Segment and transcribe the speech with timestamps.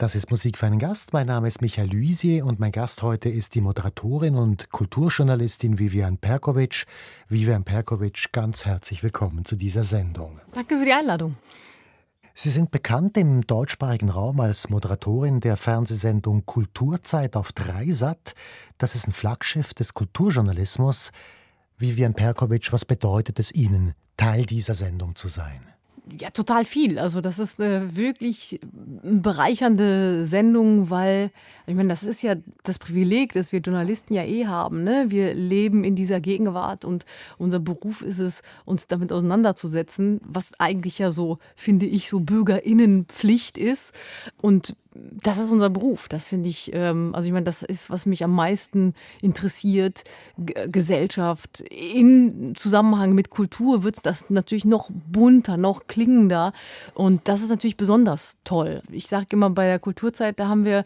[0.00, 1.12] Das ist Musik für einen Gast.
[1.12, 6.16] Mein Name ist Michael Luisier und mein Gast heute ist die Moderatorin und Kulturjournalistin Vivian
[6.16, 6.86] Perkovic.
[7.28, 10.40] Vivian Perkovic, ganz herzlich willkommen zu dieser Sendung.
[10.54, 11.36] Danke für die Einladung.
[12.32, 18.34] Sie sind bekannt im deutschsprachigen Raum als Moderatorin der Fernsehsendung Kulturzeit auf Dreisat.
[18.78, 21.10] Das ist ein Flaggschiff des Kulturjournalismus.
[21.76, 25.60] Vivian Perkovic, was bedeutet es Ihnen, Teil dieser Sendung zu sein?
[26.20, 26.98] Ja, total viel.
[26.98, 28.60] Also das ist eine wirklich
[29.02, 31.30] bereichernde Sendung, weil
[31.66, 34.82] ich meine, das ist ja das Privileg, das wir Journalisten ja eh haben.
[34.82, 35.06] Ne?
[35.08, 37.06] Wir leben in dieser Gegenwart und
[37.38, 43.58] unser Beruf ist es, uns damit auseinanderzusetzen, was eigentlich ja so, finde ich, so Bürgerinnenpflicht
[43.58, 43.94] ist.
[44.40, 46.08] Und das ist unser Beruf.
[46.08, 50.02] Das finde ich, ähm, also ich meine, das ist, was mich am meisten interessiert.
[50.36, 51.60] G Gesellschaft.
[51.60, 56.52] In Zusammenhang mit Kultur wird das natürlich noch bunter, noch klingender.
[56.94, 58.82] Und das ist natürlich besonders toll.
[58.90, 60.84] Ich sage immer, bei der Kulturzeit, da haben wir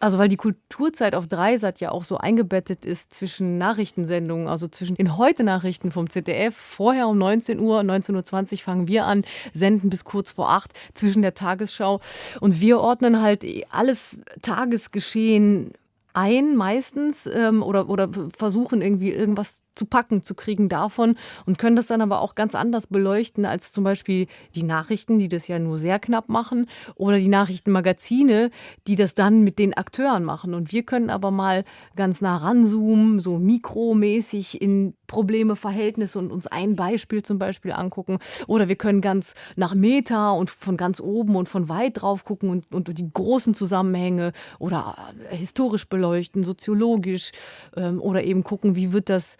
[0.00, 4.96] also weil die Kulturzeit auf Dreisat ja auch so eingebettet ist zwischen Nachrichtensendungen, also zwischen
[4.96, 9.22] den Heute-Nachrichten vom ZDF, vorher um 19 Uhr, 19.20 Uhr fangen wir an,
[9.52, 12.00] senden bis kurz vor acht zwischen der Tagesschau.
[12.40, 15.72] Und wir ordnen halt alles Tagesgeschehen
[16.12, 21.76] ein meistens ähm, oder, oder versuchen irgendwie irgendwas zu packen zu kriegen davon und können
[21.76, 25.58] das dann aber auch ganz anders beleuchten als zum Beispiel die Nachrichten, die das ja
[25.58, 28.50] nur sehr knapp machen oder die Nachrichtenmagazine,
[28.86, 30.54] die das dann mit den Akteuren machen.
[30.54, 31.64] Und wir können aber mal
[31.96, 38.18] ganz nah ranzoomen, so mikromäßig in Probleme, Verhältnisse und uns ein Beispiel zum Beispiel angucken.
[38.46, 42.50] Oder wir können ganz nach Meta und von ganz oben und von weit drauf gucken
[42.50, 44.96] und, und die großen Zusammenhänge oder
[45.30, 47.32] historisch beleuchten, soziologisch
[47.76, 49.36] ähm, oder eben gucken, wie wird das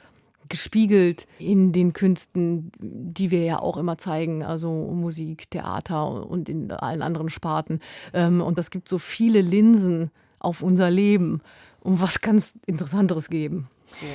[0.49, 6.71] gespiegelt in den Künsten, die wir ja auch immer zeigen, also Musik, Theater und in
[6.71, 7.81] allen anderen Sparten.
[8.13, 11.41] Ähm, und das gibt so viele Linsen auf unser Leben
[11.81, 13.69] um was ganz Interessanteres geben.
[13.89, 14.07] So.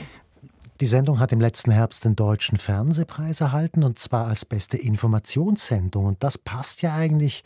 [0.82, 6.06] Die Sendung hat im letzten Herbst den Deutschen Fernsehpreis erhalten und zwar als beste Informationssendung.
[6.06, 7.44] Und das passt ja eigentlich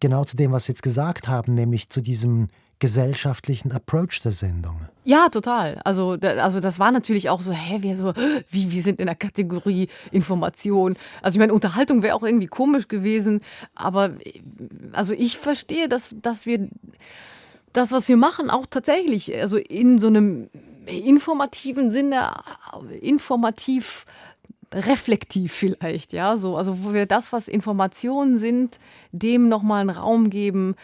[0.00, 2.48] genau zu dem, was Sie jetzt gesagt haben, nämlich zu diesem
[2.78, 4.80] gesellschaftlichen Approach der Sendung.
[5.04, 5.80] Ja, total.
[5.84, 8.12] Also, da, also das war natürlich auch so, hä, wir so,
[8.48, 10.96] wie wir sind in der Kategorie Information.
[11.22, 13.40] Also ich meine, Unterhaltung wäre auch irgendwie komisch gewesen,
[13.74, 14.10] aber
[14.92, 16.68] also ich verstehe, dass, dass wir
[17.72, 20.48] das, was wir machen, auch tatsächlich, also in so einem
[20.86, 22.34] informativen Sinne,
[23.00, 24.04] informativ
[24.74, 28.78] reflektiv vielleicht, ja, so, also wo wir das, was Informationen sind,
[29.12, 30.74] dem nochmal einen Raum geben,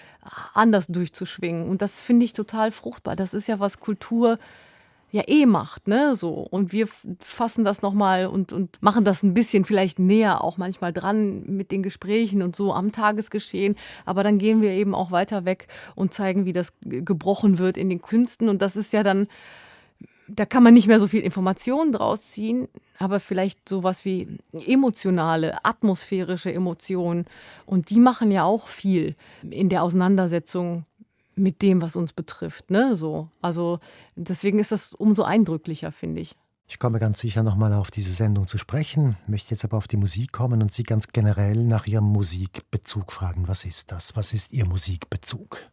[0.54, 1.68] anders durchzuschwingen.
[1.68, 3.16] Und das finde ich total fruchtbar.
[3.16, 4.38] Das ist ja, was Kultur
[5.12, 6.34] ja eh macht, ne, so.
[6.34, 6.86] Und wir
[7.18, 11.72] fassen das nochmal und, und machen das ein bisschen vielleicht näher auch manchmal dran mit
[11.72, 13.74] den Gesprächen und so am Tagesgeschehen.
[14.04, 17.88] Aber dann gehen wir eben auch weiter weg und zeigen, wie das gebrochen wird in
[17.88, 18.48] den Künsten.
[18.48, 19.26] Und das ist ja dann,
[20.36, 22.68] da kann man nicht mehr so viel Informationen draus ziehen,
[22.98, 27.26] aber vielleicht sowas wie emotionale, atmosphärische Emotionen.
[27.66, 30.84] Und die machen ja auch viel in der Auseinandersetzung
[31.34, 32.70] mit dem, was uns betrifft.
[32.70, 32.96] Ne?
[32.96, 33.28] So.
[33.40, 33.80] Also
[34.16, 36.36] deswegen ist das umso eindrücklicher, finde ich.
[36.68, 39.96] Ich komme ganz sicher nochmal auf diese Sendung zu sprechen, möchte jetzt aber auf die
[39.96, 43.48] Musik kommen und Sie ganz generell nach Ihrem Musikbezug fragen.
[43.48, 44.14] Was ist das?
[44.14, 45.68] Was ist Ihr Musikbezug?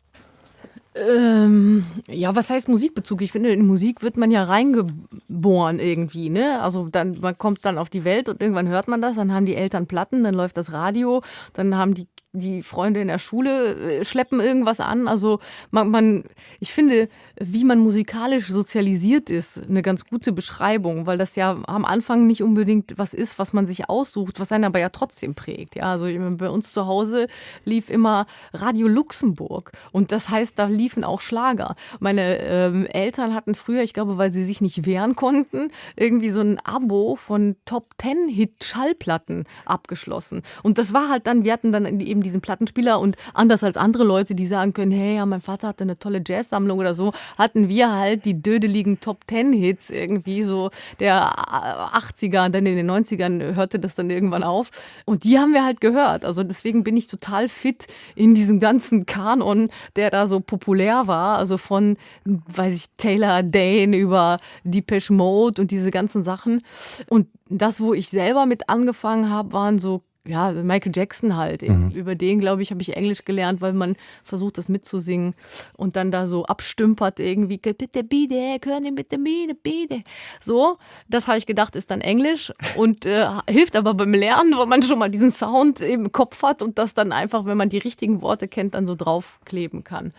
[1.05, 3.21] Ähm, ja, was heißt Musikbezug?
[3.21, 6.61] Ich finde, in Musik wird man ja reingeboren irgendwie, ne?
[6.61, 9.45] Also dann, man kommt dann auf die Welt und irgendwann hört man das, dann haben
[9.45, 11.21] die Eltern Platten, dann läuft das Radio,
[11.53, 15.07] dann haben die die Freunde in der Schule äh, schleppen irgendwas an.
[15.07, 15.39] Also
[15.71, 16.23] man, man,
[16.59, 21.85] ich finde, wie man musikalisch sozialisiert ist, eine ganz gute Beschreibung, weil das ja am
[21.85, 25.75] Anfang nicht unbedingt was ist, was man sich aussucht, was einen aber ja trotzdem prägt.
[25.75, 27.27] Ja, also bei uns zu Hause
[27.65, 31.75] lief immer Radio Luxemburg und das heißt, da liefen auch Schlager.
[31.99, 36.41] Meine ähm, Eltern hatten früher, ich glaube, weil sie sich nicht wehren konnten, irgendwie so
[36.41, 40.41] ein Abo von Top Ten Hit Schallplatten abgeschlossen.
[40.63, 44.03] Und das war halt dann, wir hatten dann eben diesen Plattenspieler und anders als andere
[44.03, 47.69] Leute, die sagen können, hey, ja, mein Vater hatte eine tolle Jazzsammlung oder so, hatten
[47.69, 50.69] wir halt die dödeligen Top Ten Hits irgendwie so
[50.99, 54.69] der 80er und dann in den 90ern hörte das dann irgendwann auf.
[55.05, 56.25] Und die haben wir halt gehört.
[56.25, 61.37] Also deswegen bin ich total fit in diesem ganzen Kanon, der da so populär war,
[61.37, 66.61] also von, weiß ich, Taylor Dane über Depeche Mode und diese ganzen Sachen.
[67.09, 71.61] Und das, wo ich selber mit angefangen habe, waren so ja, Michael Jackson halt.
[71.61, 71.91] Mhm.
[71.91, 75.33] Über den, glaube ich, habe ich Englisch gelernt, weil man versucht, das mitzusingen
[75.75, 80.03] und dann da so abstümpert irgendwie, bitte, bitte, können Sie bitte, bitte, bitte.
[80.41, 80.77] So,
[81.07, 84.83] das habe ich gedacht, ist dann Englisch und äh, hilft aber beim Lernen, weil man
[84.83, 88.21] schon mal diesen Sound im Kopf hat und das dann einfach, wenn man die richtigen
[88.21, 90.13] Worte kennt, dann so draufkleben kann.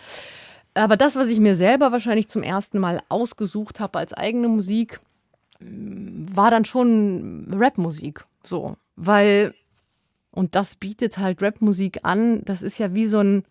[0.75, 5.01] Aber das, was ich mir selber wahrscheinlich zum ersten Mal ausgesucht habe als eigene Musik,
[5.61, 8.25] war dann schon Rapmusik.
[8.45, 9.55] So, weil
[10.39, 12.43] und das bietet halt Rapmusik an.
[12.45, 13.43] Das ist ja wie so ein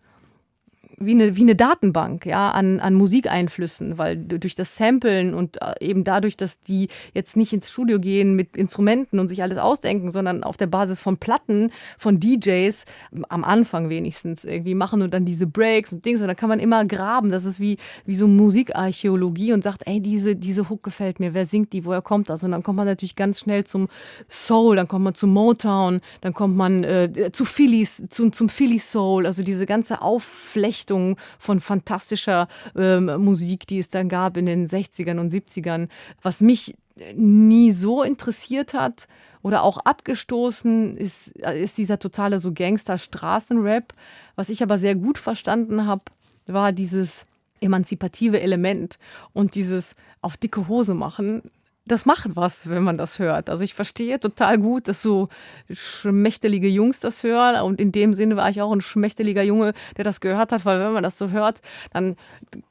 [1.00, 5.74] wie eine, wie eine Datenbank ja, an, an Musikeinflüssen, weil durch das Samplen und äh,
[5.80, 10.10] eben dadurch, dass die jetzt nicht ins Studio gehen mit Instrumenten und sich alles ausdenken,
[10.10, 12.84] sondern auf der Basis von Platten, von DJs,
[13.28, 16.20] am Anfang wenigstens irgendwie machen und dann diese Breaks und Dings.
[16.20, 17.30] Und dann kann man immer graben.
[17.30, 21.46] Das ist wie, wie so Musikarchäologie und sagt, ey, diese, diese Hook gefällt mir, wer
[21.46, 22.42] singt die, woher kommt das?
[22.42, 23.88] Und dann kommt man natürlich ganz schnell zum
[24.28, 28.78] Soul, dann kommt man zu Motown, dann kommt man äh, zu Phillies, zu, zum Philly
[28.78, 34.46] Soul, also diese ganze Aufflechtung Richtung von fantastischer ähm, Musik, die es dann gab in
[34.46, 35.88] den 60ern und 70ern,
[36.22, 36.76] was mich
[37.14, 39.06] nie so interessiert hat
[39.42, 43.92] oder auch abgestoßen ist, ist dieser totale so Gangster-Straßenrap.
[44.34, 46.02] Was ich aber sehr gut verstanden habe,
[46.46, 47.24] war dieses
[47.60, 48.98] emanzipative Element
[49.32, 51.42] und dieses auf dicke Hose machen,
[51.88, 53.50] das macht was, wenn man das hört.
[53.50, 55.28] Also ich verstehe total gut, dass so
[55.70, 57.62] schmächtelige Jungs das hören.
[57.62, 60.80] Und in dem Sinne war ich auch ein schmächteliger Junge, der das gehört hat, weil
[60.80, 61.60] wenn man das so hört,
[61.92, 62.16] dann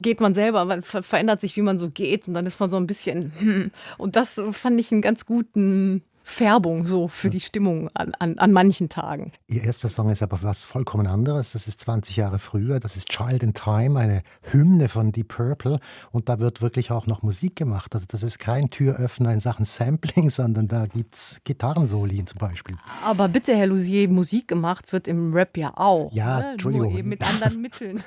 [0.02, 2.78] geht man selber, man verändert sich, wie man so geht und dann ist man so
[2.78, 3.34] ein bisschen.
[3.40, 3.72] Hm.
[3.98, 8.52] Und das fand ich einen ganz guten Färbung so für die Stimmung an, an, an
[8.52, 9.32] manchen Tagen.
[9.48, 11.54] Ihr erster Song ist aber was vollkommen anderes.
[11.54, 12.82] Das ist 20 Jahre früher.
[12.82, 15.80] Das ist Child in Time, eine Hymne von Deep Purple.
[16.12, 17.96] Und da wird wirklich auch noch Musik gemacht.
[17.96, 22.76] Also das ist kein Türöffner in Sachen Sampling, sondern da gibt es Gitarrensoli zum Beispiel.
[23.06, 26.12] Aber bitte, Herr Lusier, Musik gemacht wird im Rap ja auch.
[26.12, 26.52] Ja, ne?
[26.52, 26.90] Entschuldigung.
[26.90, 28.04] Nur eben mit anderen Mitteln.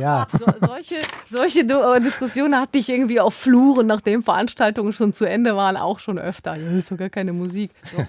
[0.00, 0.26] ja.
[0.32, 0.96] So, solche,
[1.28, 1.66] solche
[2.00, 6.56] Diskussionen hatte ich irgendwie auf Fluren, nachdem Veranstaltungen schon zu Ende waren, auch schon öfter.
[6.56, 7.70] Ja, ist doch gar keine Musik.
[7.96, 8.04] Doch,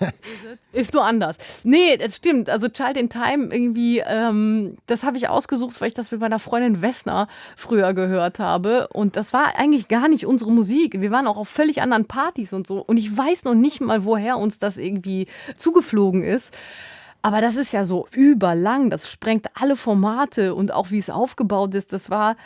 [0.00, 0.12] doch.
[0.72, 1.36] ist nur anders.
[1.64, 2.48] Nee, das stimmt.
[2.48, 6.38] Also Child in Time irgendwie, ähm, das habe ich ausgesucht, weil ich das mit meiner
[6.38, 7.26] Freundin Wessner
[7.56, 8.88] früher gehört habe.
[8.88, 11.00] Und das war eigentlich gar nicht unsere Musik.
[11.00, 12.78] Wir waren auch auf völlig anderen Partys und so.
[12.80, 15.26] Und ich weiß noch nicht mal, woher uns das irgendwie
[15.56, 16.54] zugeflogen ist.
[17.22, 21.74] Aber das ist ja so überlang, das sprengt alle Formate und auch wie es aufgebaut
[21.74, 22.36] ist, das war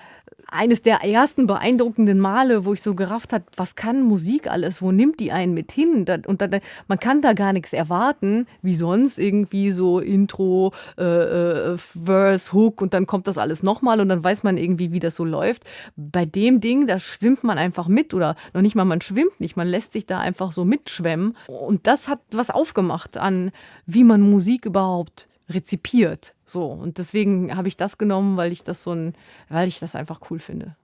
[0.52, 4.92] eines der ersten beeindruckenden Male, wo ich so gerafft habe, was kann Musik alles, wo
[4.92, 6.06] nimmt die einen mit hin?
[6.26, 11.78] Und dann, man kann da gar nichts erwarten, wie sonst irgendwie so Intro, äh, äh,
[11.78, 15.16] Verse, Hook und dann kommt das alles nochmal und dann weiß man irgendwie, wie das
[15.16, 15.64] so läuft.
[15.96, 19.56] Bei dem Ding, da schwimmt man einfach mit oder noch nicht mal man schwimmt nicht,
[19.56, 23.50] man lässt sich da einfach so mitschwemmen und das hat was aufgemacht an,
[23.86, 26.34] wie man Musik überhaupt rezipiert.
[26.44, 26.66] So.
[26.66, 29.14] Und deswegen habe ich das genommen, weil ich das so ein,
[29.48, 30.76] weil ich das einfach cool finde.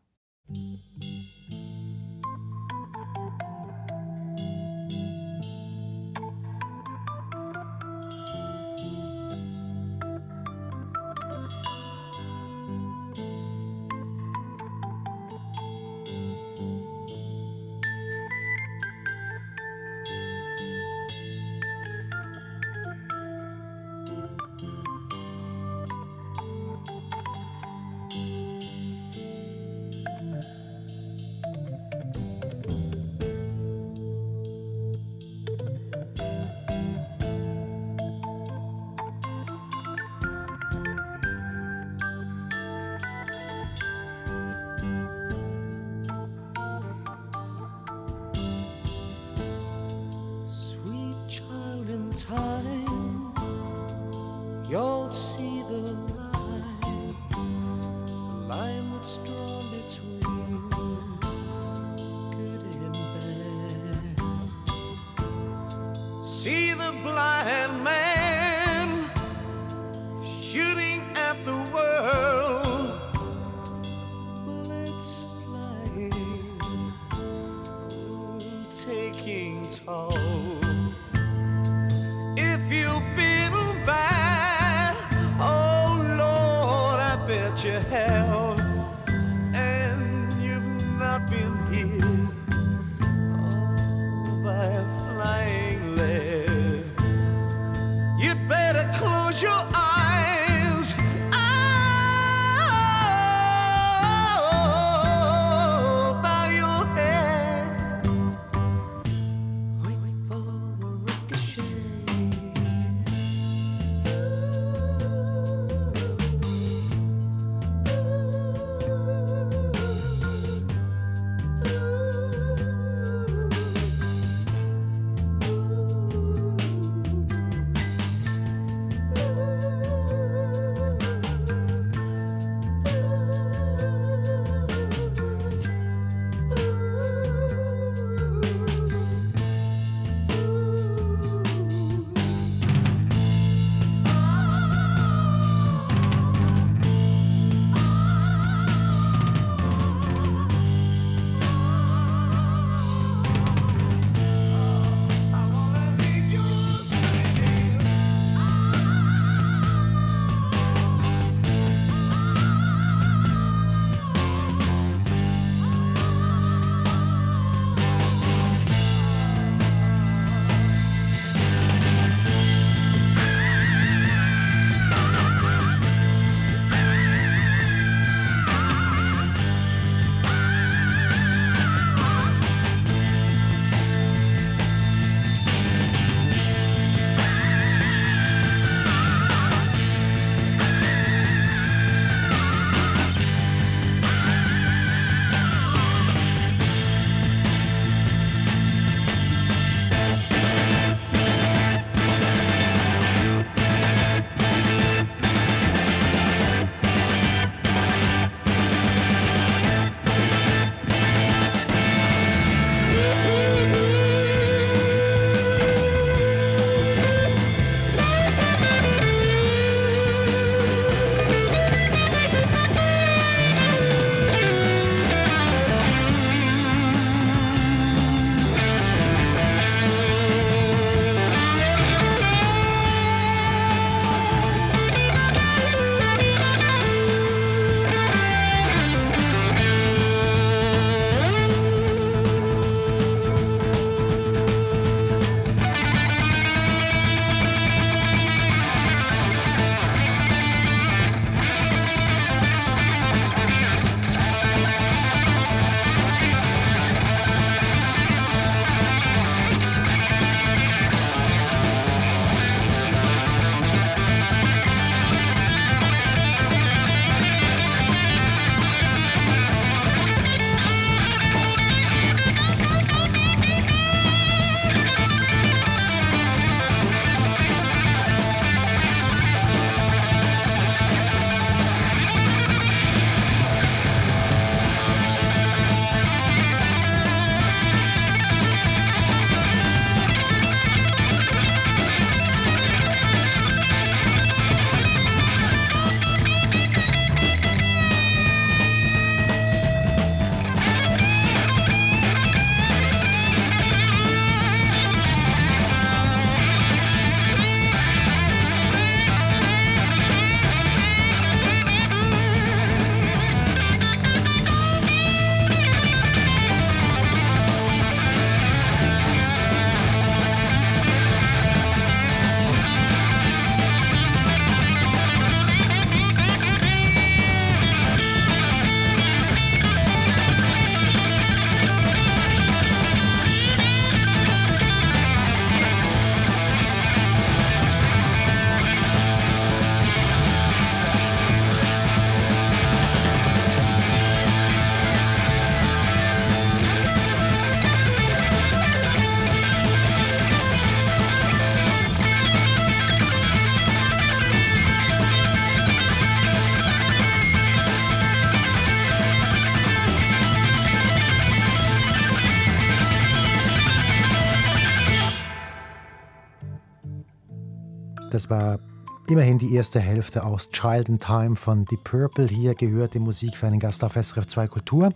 [368.19, 368.59] Das war
[369.07, 372.27] immerhin die erste Hälfte aus Child in Time von Deep Purple.
[372.27, 374.93] Hier gehört die Musik für einen Gast auf SRF 2 Kultur.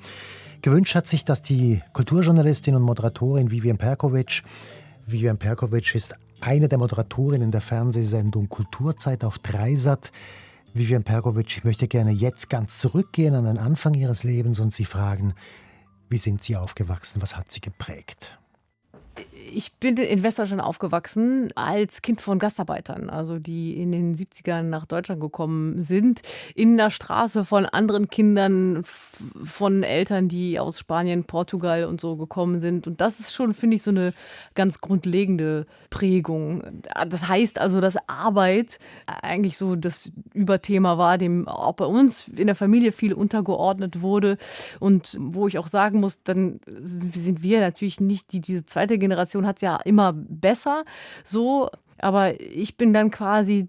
[0.61, 4.43] Gewünscht hat sich, dass die Kulturjournalistin und Moderatorin Vivian Perkovic,
[5.07, 10.11] Vivian Perkovic ist eine der Moderatorinnen der Fernsehsendung Kulturzeit auf Dreisat.
[10.75, 14.85] Vivian Perkovic, ich möchte gerne jetzt ganz zurückgehen an den Anfang ihres Lebens und Sie
[14.85, 15.35] fragen,
[16.09, 17.23] wie sind Sie aufgewachsen?
[17.23, 18.37] Was hat Sie geprägt?
[19.51, 24.87] Ich bin in Westdeutschland aufgewachsen als Kind von Gastarbeitern, also die in den 70ern nach
[24.87, 26.23] Deutschland gekommen sind,
[26.55, 32.61] in der Straße von anderen Kindern, von Eltern, die aus Spanien, Portugal und so gekommen
[32.61, 32.87] sind.
[32.87, 34.13] Und das ist schon, finde ich, so eine
[34.55, 36.63] ganz grundlegende Prägung.
[37.09, 42.47] Das heißt also, dass Arbeit eigentlich so das Überthema war, dem auch bei uns in
[42.47, 44.39] der Familie viel untergeordnet wurde.
[44.81, 49.32] Und wo ich auch sagen muss, dann sind wir natürlich nicht die, diese zweite Generation
[49.47, 50.85] hat es ja immer besser
[51.25, 53.69] so, aber ich bin dann quasi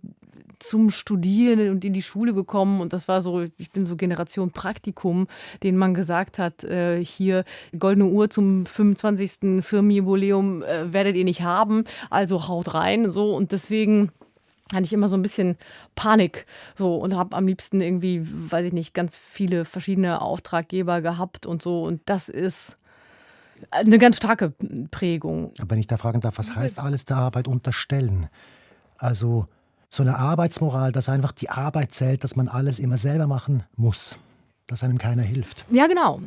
[0.64, 4.52] zum Studieren und in die Schule gekommen und das war so, ich bin so Generation
[4.52, 5.28] Praktikum,
[5.62, 7.44] den man gesagt hat, äh, hier
[7.78, 9.64] goldene Uhr zum 25.
[9.64, 13.36] Firmenjubiläum äh, werdet ihr nicht haben, also haut rein so.
[13.36, 14.12] Und deswegen
[14.74, 15.58] hatte ich immer so ein bisschen
[15.96, 16.96] Panik so.
[16.96, 21.84] Und habe am liebsten irgendwie, weiß ich nicht, ganz viele verschiedene Auftraggeber gehabt und so.
[21.84, 22.78] Und das ist
[23.72, 24.54] eine ganz starke
[24.92, 25.54] Prägung.
[25.60, 28.30] Aber wenn ich da fragen darf, was heißt alles der Arbeit unterstellen?
[28.98, 29.48] Also
[29.90, 34.18] so eine Arbeitsmoral, dass einfach die Arbeit zählt, dass man alles immer selber machen muss,
[34.68, 35.66] dass einem keiner hilft.
[35.70, 36.22] Ja, genau.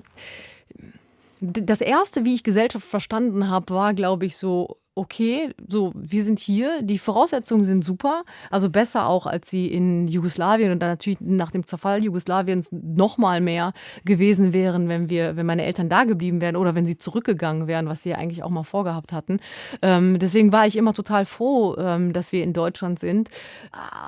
[1.41, 6.39] Das erste, wie ich Gesellschaft verstanden habe, war, glaube ich, so okay, so, wir sind
[6.39, 11.21] hier, die Voraussetzungen sind super, also besser auch, als sie in Jugoslawien und dann natürlich
[11.21, 13.75] nach dem Zerfall Jugoslawiens noch mal mehr
[14.07, 17.89] gewesen wären, wenn wir, wenn meine Eltern da geblieben wären oder wenn sie zurückgegangen wären,
[17.89, 19.39] was sie ja eigentlich auch mal vorgehabt hatten.
[19.83, 23.29] Ähm, deswegen war ich immer total froh, ähm, dass wir in Deutschland sind,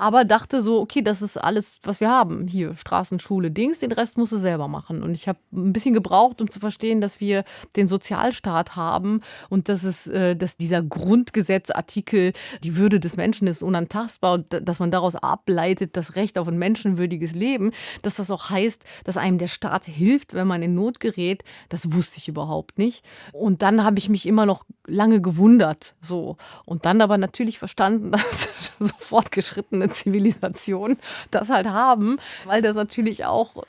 [0.00, 2.48] aber dachte so, okay, das ist alles, was wir haben.
[2.48, 5.02] Hier, Straßenschule, Dings, den Rest musst du selber machen.
[5.02, 7.44] Und ich habe ein bisschen gebraucht, um zu verstehen, dass wir
[7.76, 12.32] den Sozialstaat haben und dass es, äh, dass dieser dieser Grundgesetzartikel,
[12.62, 17.32] die Würde des Menschen ist unantastbar dass man daraus ableitet, das Recht auf ein menschenwürdiges
[17.32, 21.42] Leben, dass das auch heißt, dass einem der Staat hilft, wenn man in Not gerät,
[21.68, 23.04] das wusste ich überhaupt nicht.
[23.32, 26.36] Und dann habe ich mich immer noch lange gewundert, so.
[26.64, 30.98] Und dann aber natürlich verstanden, dass so fortgeschrittene Zivilisationen
[31.30, 33.64] das halt haben, weil das natürlich auch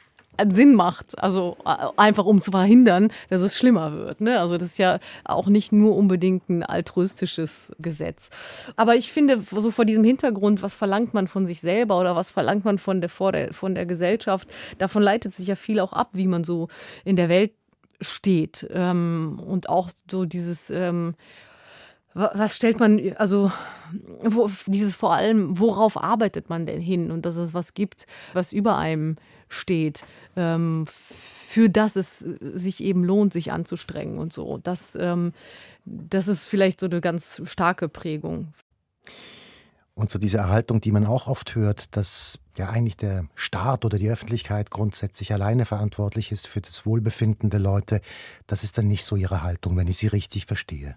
[0.49, 1.21] Sinn macht.
[1.21, 4.21] Also äh, einfach um zu verhindern, dass es schlimmer wird.
[4.21, 4.39] Ne?
[4.39, 8.29] Also das ist ja auch nicht nur unbedingt ein altruistisches Gesetz.
[8.75, 12.31] Aber ich finde, so vor diesem Hintergrund, was verlangt man von sich selber oder was
[12.31, 16.09] verlangt man von der, der, von der Gesellschaft, davon leitet sich ja viel auch ab,
[16.13, 16.67] wie man so
[17.05, 17.51] in der Welt
[18.01, 18.67] steht.
[18.71, 21.13] Ähm, und auch so dieses ähm,
[22.13, 23.51] was stellt man, also
[24.23, 28.51] wo, dieses vor allem, worauf arbeitet man denn hin und dass es was gibt, was
[28.51, 29.15] über einem
[29.49, 30.03] steht,
[30.35, 34.59] ähm, für das es sich eben lohnt, sich anzustrengen und so.
[34.59, 35.33] Das, ähm,
[35.85, 38.53] das ist vielleicht so eine ganz starke Prägung.
[39.95, 43.97] Und so diese Erhaltung, die man auch oft hört, dass ja eigentlich der Staat oder
[43.97, 47.99] die Öffentlichkeit grundsätzlich alleine verantwortlich ist für das Wohlbefinden der Leute,
[48.47, 50.95] das ist dann nicht so ihre Haltung, wenn ich sie richtig verstehe.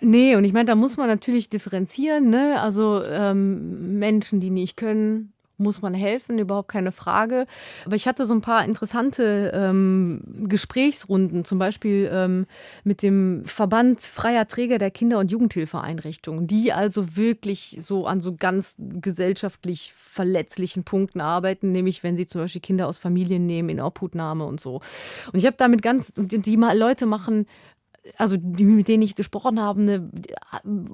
[0.00, 2.30] Nee, und ich meine, da muss man natürlich differenzieren.
[2.30, 2.60] Ne?
[2.60, 7.46] Also ähm, Menschen, die nicht können, muss man helfen, überhaupt keine Frage.
[7.84, 12.46] Aber ich hatte so ein paar interessante ähm, Gesprächsrunden, zum Beispiel ähm,
[12.84, 18.34] mit dem Verband freier Träger der Kinder- und Jugendhilfeeinrichtungen, die also wirklich so an so
[18.34, 23.80] ganz gesellschaftlich verletzlichen Punkten arbeiten, nämlich wenn sie zum Beispiel Kinder aus Familien nehmen in
[23.80, 24.80] Obhutnahme und so.
[25.32, 27.46] Und ich habe damit ganz, die Leute machen
[28.16, 30.10] also die, mit denen ich gesprochen habe, eine,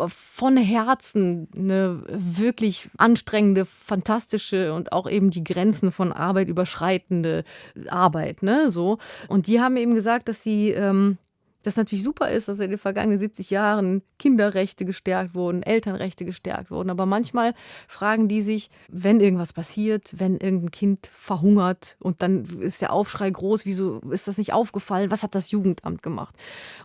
[0.09, 7.45] von Herzen eine wirklich anstrengende, fantastische und auch eben die Grenzen von Arbeit überschreitende
[7.89, 8.99] Arbeit, ne, so.
[9.29, 11.19] Und die haben eben gesagt, dass sie ähm,
[11.63, 16.71] das natürlich super ist, dass in den vergangenen 70 Jahren Kinderrechte gestärkt wurden, Elternrechte gestärkt
[16.71, 16.91] wurden.
[16.91, 17.55] Aber manchmal
[17.89, 23.31] fragen die sich, wenn irgendwas passiert, wenn irgendein Kind verhungert und dann ist der Aufschrei
[23.31, 25.11] groß, wieso ist das nicht aufgefallen?
[25.11, 26.35] Was hat das Jugendamt gemacht?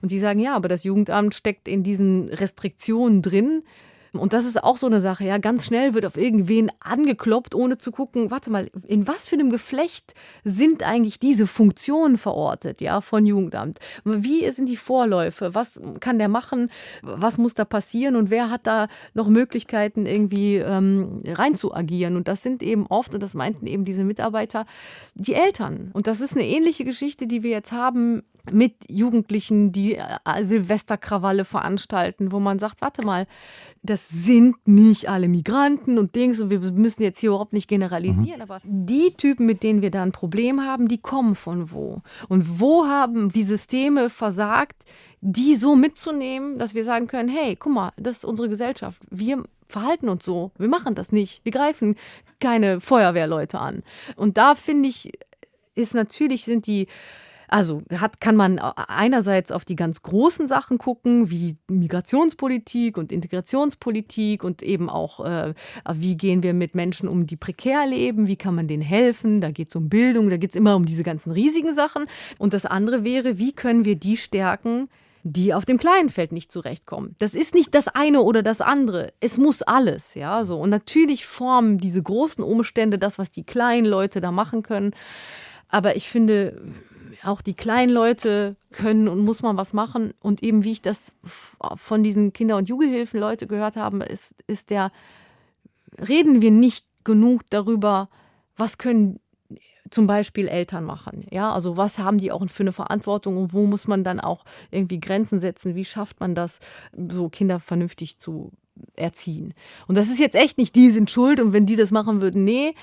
[0.01, 3.63] Und die sagen, ja, aber das Jugendamt steckt in diesen Restriktionen drin,
[4.13, 7.77] und das ist auch so eine Sache, ja, ganz schnell wird auf irgendwen angekloppt, ohne
[7.77, 13.01] zu gucken, warte mal, in was für einem Geflecht sind eigentlich diese Funktionen verortet, ja,
[13.01, 13.79] von Jugendamt?
[14.03, 15.53] Wie sind die Vorläufe?
[15.55, 16.69] Was kann der machen?
[17.01, 18.15] Was muss da passieren?
[18.15, 21.47] Und wer hat da noch Möglichkeiten, irgendwie ähm, rein?
[21.57, 24.65] Und das sind eben oft, und das meinten eben diese Mitarbeiter,
[25.15, 25.91] die Eltern.
[25.93, 31.45] Und das ist eine ähnliche Geschichte, die wir jetzt haben mit Jugendlichen, die äh, Silvesterkrawalle
[31.45, 33.27] veranstalten, wo man sagt, warte mal,
[33.83, 37.67] das das sind nicht alle Migranten und Dings und wir müssen jetzt hier überhaupt nicht
[37.67, 38.41] generalisieren, mhm.
[38.41, 42.03] aber die Typen, mit denen wir da ein Problem haben, die kommen von wo?
[42.29, 44.83] Und wo haben die Systeme versagt,
[45.21, 49.01] die so mitzunehmen, dass wir sagen können, hey, guck mal, das ist unsere Gesellschaft.
[49.10, 50.51] Wir verhalten uns so.
[50.60, 51.43] Wir machen das nicht.
[51.43, 51.95] Wir greifen
[52.39, 53.81] keine Feuerwehrleute an.
[54.15, 55.12] Und da finde ich,
[55.73, 56.86] ist natürlich sind die
[57.47, 64.43] also hat, kann man einerseits auf die ganz großen Sachen gucken, wie Migrationspolitik und Integrationspolitik
[64.43, 65.53] und eben auch, äh,
[65.93, 69.51] wie gehen wir mit Menschen um, die prekär leben, wie kann man denen helfen, da
[69.51, 72.05] geht es um Bildung, da geht es immer um diese ganzen riesigen Sachen.
[72.38, 74.89] Und das andere wäre, wie können wir die stärken,
[75.23, 77.15] die auf dem kleinen Feld nicht zurechtkommen.
[77.19, 79.13] Das ist nicht das eine oder das andere.
[79.19, 80.60] Es muss alles, ja, so.
[80.60, 84.91] Und natürlich formen diese großen Umstände das, was die kleinen Leute da machen können.
[85.69, 86.62] Aber ich finde,
[87.23, 90.13] auch die kleinen Leute können und muss man was machen.
[90.19, 91.13] Und eben, wie ich das
[91.75, 94.91] von diesen Kinder- und Jugendhilfen Leute gehört habe, ist, ist der,
[96.08, 98.10] reden wir nicht genug darüber,
[98.56, 99.19] was können
[99.89, 101.25] zum Beispiel Eltern machen.
[101.32, 104.43] Ja, also was haben die auch für eine Verantwortung und wo muss man dann auch
[104.71, 105.75] irgendwie Grenzen setzen?
[105.75, 106.60] Wie schafft man das,
[107.10, 108.51] so Kinder vernünftig zu
[108.95, 109.53] erziehen?
[109.88, 112.43] Und das ist jetzt echt nicht, die sind schuld und wenn die das machen würden,
[112.43, 112.73] nee,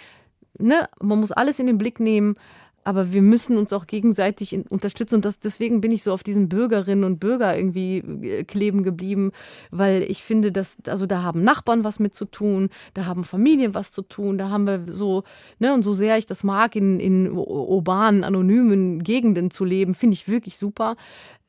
[0.59, 2.37] ne, man muss alles in den Blick nehmen
[2.85, 6.49] aber wir müssen uns auch gegenseitig unterstützen und das, deswegen bin ich so auf diesen
[6.49, 9.33] Bürgerinnen und Bürger irgendwie äh, kleben geblieben,
[9.70, 13.75] weil ich finde, dass, also da haben Nachbarn was mit zu tun, da haben Familien
[13.75, 15.25] was zu tun, da haben wir so,
[15.59, 20.14] ne, und so sehr ich das mag, in, in urbanen, anonymen Gegenden zu leben, finde
[20.14, 20.97] ich wirklich super.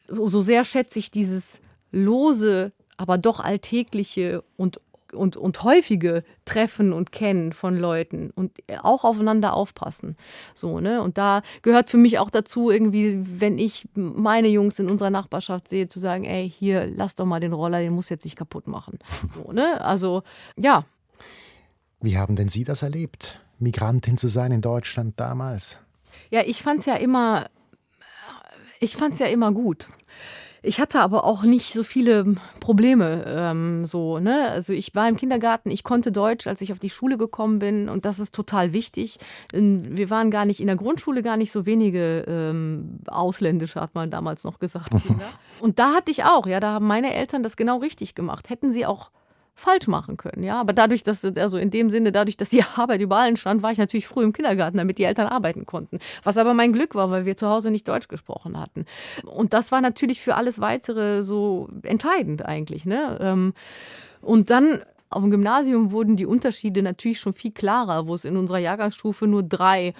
[0.08, 4.80] So, so sehr schätze ich dieses lose, aber doch alltägliche und
[5.15, 10.15] und, und häufige Treffen und Kennen von Leuten und auch aufeinander aufpassen.
[10.54, 11.01] So, ne?
[11.01, 15.67] Und da gehört für mich auch dazu, irgendwie, wenn ich meine Jungs in unserer Nachbarschaft
[15.67, 18.67] sehe, zu sagen, ey, hier, lass doch mal den Roller, den muss jetzt nicht kaputt
[18.67, 18.99] machen.
[19.34, 19.82] So, ne?
[19.82, 20.23] Also,
[20.56, 20.86] ja.
[21.99, 25.80] Wie haben denn Sie das erlebt, Migrantin zu sein in Deutschland damals?
[26.30, 27.47] Ja, ich fand es ja immer,
[28.80, 29.88] ich fand es ja immer gut.
[30.65, 32.25] Ich hatte aber auch nicht so viele
[32.60, 33.23] Probleme.
[33.28, 34.49] Ähm, so, ne?
[34.49, 37.88] Also ich war im Kindergarten, ich konnte Deutsch, als ich auf die Schule gekommen bin
[37.88, 39.17] und das ist total wichtig.
[39.54, 44.10] Wir waren gar nicht in der Grundschule gar nicht so wenige ähm, ausländische, hat man
[44.10, 45.25] damals noch gesagt, Kinder.
[45.60, 48.49] Und da hatte ich auch, ja, da haben meine Eltern das genau richtig gemacht.
[48.49, 49.12] Hätten sie auch
[49.56, 50.44] falsch machen können.
[50.44, 53.72] Ja, aber dadurch, dass, also in dem Sinne, dadurch, dass die Arbeit überall stand, war
[53.72, 56.00] ich natürlich früh im Kindergarten, damit die Eltern arbeiten konnten.
[56.24, 58.86] Was aber mein Glück war, weil wir zu Hause nicht Deutsch gesprochen hatten.
[59.24, 62.86] Und das war natürlich für alles weitere so entscheidend eigentlich.
[62.86, 63.18] Ne?
[63.22, 63.54] Ähm,
[64.22, 68.36] und dann auf dem Gymnasium wurden die Unterschiede natürlich schon viel klarer, wo es in
[68.36, 69.94] unserer Jahrgangsstufe nur drei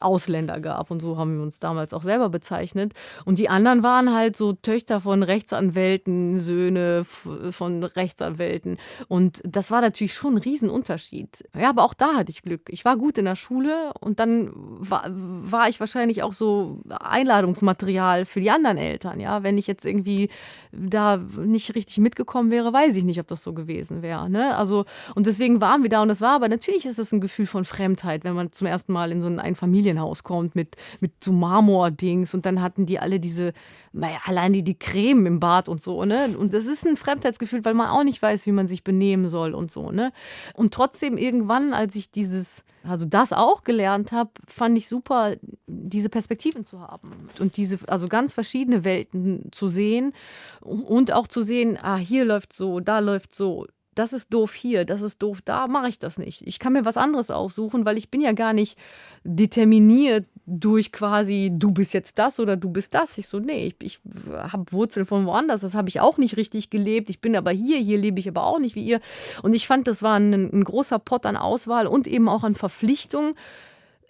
[0.00, 0.90] Ausländer gab.
[0.90, 2.92] Und so haben wir uns damals auch selber bezeichnet.
[3.24, 8.78] Und die anderen waren halt so Töchter von Rechtsanwälten, Söhne von Rechtsanwälten.
[9.08, 11.44] Und das war natürlich schon ein Riesenunterschied.
[11.58, 12.62] Ja, aber auch da hatte ich Glück.
[12.70, 18.24] Ich war gut in der Schule und dann war, war ich wahrscheinlich auch so Einladungsmaterial
[18.24, 19.20] für die anderen Eltern.
[19.20, 20.28] Ja, wenn ich jetzt irgendwie
[20.72, 24.30] da nicht richtig mitgekommen wäre, weiß ich nicht, ob das so gewesen wäre.
[24.30, 24.56] Ne?
[24.56, 24.84] Also,
[25.14, 27.64] und deswegen waren wir da und das war aber natürlich ist es ein Gefühl von
[27.64, 31.32] Fremdheit, wenn man zum ersten Mal in so ein Familien Familienhaus kommt mit, mit so
[31.32, 33.52] Marmordings und dann hatten die alle diese,
[33.92, 36.36] naja, allein die, die Creme im Bad und so, ne?
[36.38, 39.54] Und das ist ein Fremdheitsgefühl, weil man auch nicht weiß, wie man sich benehmen soll
[39.54, 40.12] und so, ne?
[40.54, 46.08] Und trotzdem irgendwann, als ich dieses, also das auch gelernt habe, fand ich super, diese
[46.08, 50.12] Perspektiven zu haben und diese, also ganz verschiedene Welten zu sehen
[50.60, 53.66] und auch zu sehen, ah, hier läuft so, da läuft so,
[53.98, 56.46] das ist doof hier, das ist doof da, mache ich das nicht.
[56.46, 58.78] Ich kann mir was anderes aussuchen, weil ich bin ja gar nicht
[59.24, 63.18] determiniert durch quasi, du bist jetzt das oder du bist das.
[63.18, 64.00] Ich so, nee, ich, ich
[64.32, 67.10] habe Wurzeln von woanders, das habe ich auch nicht richtig gelebt.
[67.10, 69.00] Ich bin aber hier, hier lebe ich aber auch nicht wie ihr.
[69.42, 72.54] Und ich fand, das war ein, ein großer Pott an Auswahl und eben auch an
[72.54, 73.34] Verpflichtung,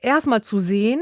[0.02, 1.00] erstmal zu sehen,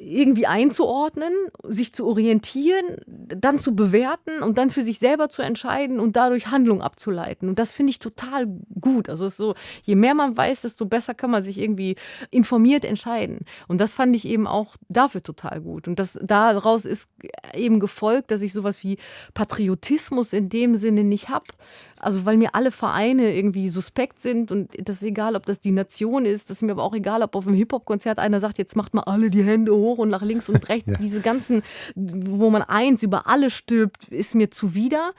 [0.00, 1.32] irgendwie einzuordnen,
[1.64, 6.50] sich zu orientieren, dann zu bewerten und dann für sich selber zu entscheiden und dadurch
[6.50, 7.48] Handlung abzuleiten.
[7.48, 8.46] Und das finde ich total
[8.80, 9.08] gut.
[9.08, 11.96] Also es ist so, je mehr man weiß, desto besser kann man sich irgendwie
[12.30, 13.40] informiert entscheiden.
[13.66, 15.88] Und das fand ich eben auch dafür total gut.
[15.88, 17.10] Und das daraus ist
[17.54, 18.98] eben gefolgt, dass ich sowas wie
[19.34, 21.46] Patriotismus in dem Sinne nicht habe.
[22.00, 25.72] Also weil mir alle Vereine irgendwie suspekt sind und das ist egal, ob das die
[25.72, 28.76] Nation ist, das ist mir aber auch egal, ob auf einem Hip-Hop-Konzert einer sagt, jetzt
[28.76, 30.88] macht mal alle die Hände hoch und nach links und rechts.
[30.88, 30.96] ja.
[30.96, 31.62] Diese ganzen,
[31.94, 35.12] wo man eins über alle stülpt, ist mir zuwider.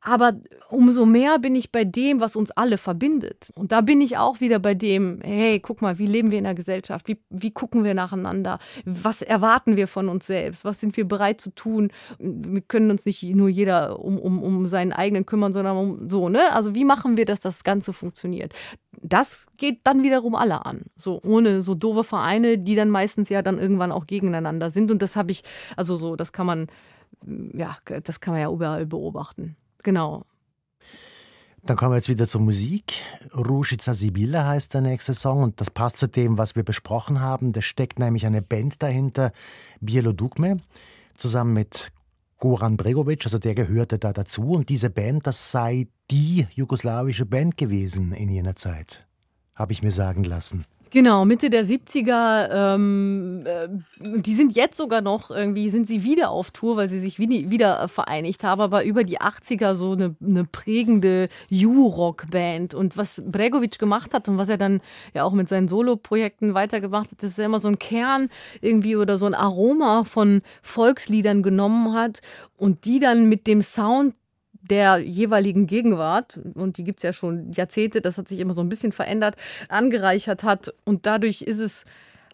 [0.00, 0.34] Aber
[0.70, 3.50] umso mehr bin ich bei dem, was uns alle verbindet.
[3.54, 6.44] Und da bin ich auch wieder bei dem, hey, guck mal, wie leben wir in
[6.44, 7.08] der Gesellschaft?
[7.08, 8.60] Wie, wie gucken wir nacheinander?
[8.84, 10.64] Was erwarten wir von uns selbst?
[10.64, 11.90] Was sind wir bereit zu tun?
[12.20, 16.28] Wir können uns nicht nur jeder um, um, um seinen eigenen kümmern, sondern um so,
[16.28, 16.52] ne?
[16.52, 18.54] Also wie machen wir, dass das Ganze funktioniert?
[19.02, 20.82] Das geht dann wiederum alle an.
[20.96, 24.92] So ohne so doofe Vereine, die dann meistens ja dann irgendwann auch gegeneinander sind.
[24.92, 25.42] Und das habe ich,
[25.76, 26.66] also so, das kann man,
[27.52, 29.56] ja, das kann man ja überall beobachten.
[29.82, 30.24] Genau.
[31.62, 32.94] Dann kommen wir jetzt wieder zur Musik.
[33.34, 37.52] Rušica Sibila heißt der nächste Song und das passt zu dem, was wir besprochen haben.
[37.52, 39.32] Da steckt nämlich eine Band dahinter,
[39.80, 40.58] Bielo Dugme,
[41.14, 41.92] zusammen mit
[42.38, 44.52] Goran Bregovic, also der gehörte da dazu.
[44.52, 49.06] Und diese Band, das sei die jugoslawische Band gewesen in jener Zeit,
[49.54, 50.64] habe ich mir sagen lassen.
[50.90, 53.68] Genau, Mitte der 70er, ähm, äh,
[54.20, 57.88] die sind jetzt sogar noch irgendwie, sind sie wieder auf Tour, weil sie sich wieder
[57.88, 62.74] vereinigt haben, aber über die 80er so eine, eine prägende U-Rock-Band.
[62.74, 64.80] Und was Bregovic gemacht hat und was er dann
[65.14, 68.28] ja auch mit seinen Solo-Projekten weitergemacht hat, ist immer so ein Kern
[68.62, 72.20] irgendwie oder so ein Aroma von Volksliedern genommen hat
[72.56, 74.14] und die dann mit dem Sound
[74.62, 78.60] der jeweiligen Gegenwart, und die gibt es ja schon Jahrzehnte, das hat sich immer so
[78.60, 79.36] ein bisschen verändert,
[79.68, 80.74] angereichert hat.
[80.84, 81.84] Und dadurch ist es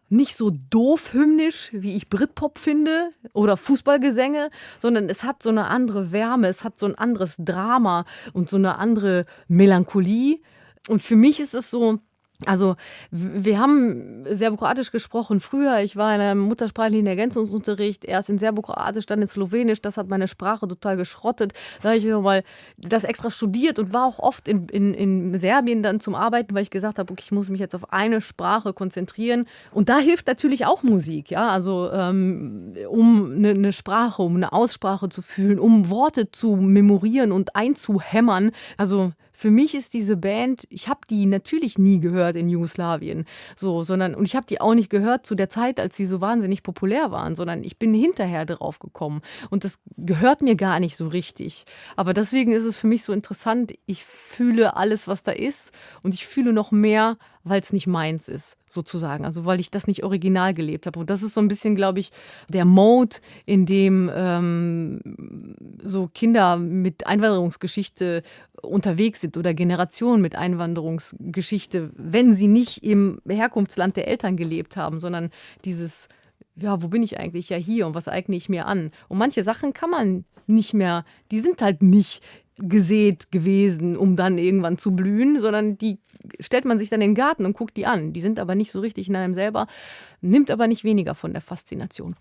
[0.09, 5.67] nicht so doof hymnisch, wie ich Britpop finde oder Fußballgesänge, sondern es hat so eine
[5.67, 10.41] andere Wärme, es hat so ein anderes Drama und so eine andere Melancholie.
[10.89, 12.01] Und für mich ist es so,
[12.47, 12.75] also
[13.11, 15.81] wir haben Serbokroatisch gesprochen früher.
[15.81, 19.81] Ich war in einem muttersprachlichen Ergänzungsunterricht, erst in Serbokroatisch, dann in Slowenisch.
[19.81, 21.53] Das hat meine Sprache total geschrottet.
[21.83, 22.43] Da habe ich mal
[22.77, 26.63] das extra studiert und war auch oft in, in, in Serbien dann zum Arbeiten, weil
[26.63, 29.47] ich gesagt habe, okay, ich muss mich jetzt auf eine Sprache konzentrieren.
[29.73, 34.53] Und da hilft natürlich auch Musik, ja, also ähm, um eine, eine Sprache, um eine
[34.53, 38.51] Aussprache zu fühlen, um Worte zu memorieren und einzuhämmern.
[38.77, 43.83] Also für mich ist diese Band, ich habe die natürlich nie gehört in Jugoslawien, so,
[43.83, 46.63] sondern und ich habe die auch nicht gehört zu der Zeit, als sie so wahnsinnig
[46.63, 51.09] populär waren, sondern ich bin hinterher drauf gekommen und das gehört mir gar nicht so
[51.09, 51.65] richtig.
[51.97, 53.75] Aber deswegen ist es für mich so interessant.
[53.87, 55.73] Ich fühle alles, was da ist
[56.05, 59.25] und ich fühle noch mehr weil es nicht meins ist, sozusagen.
[59.25, 60.99] Also weil ich das nicht original gelebt habe.
[60.99, 62.11] Und das ist so ein bisschen, glaube ich,
[62.49, 65.01] der Mode, in dem ähm,
[65.83, 68.23] so Kinder mit Einwanderungsgeschichte
[68.67, 75.01] unterwegs sind oder Generationen mit Einwanderungsgeschichte, wenn sie nicht im Herkunftsland der Eltern gelebt haben,
[75.01, 75.31] sondern
[75.65, 76.09] dieses
[76.57, 78.93] ja, wo bin ich eigentlich ja hier und was eigne ich mir an?
[79.09, 82.23] Und manche Sachen kann man nicht mehr, die sind halt nicht
[82.59, 85.99] gesät gewesen, um dann irgendwann zu blühen, sondern die
[86.41, 88.13] stellt man sich dann in den Garten und guckt die an.
[88.13, 89.67] Die sind aber nicht so richtig in einem selber,
[90.21, 92.15] nimmt aber nicht weniger von der Faszination.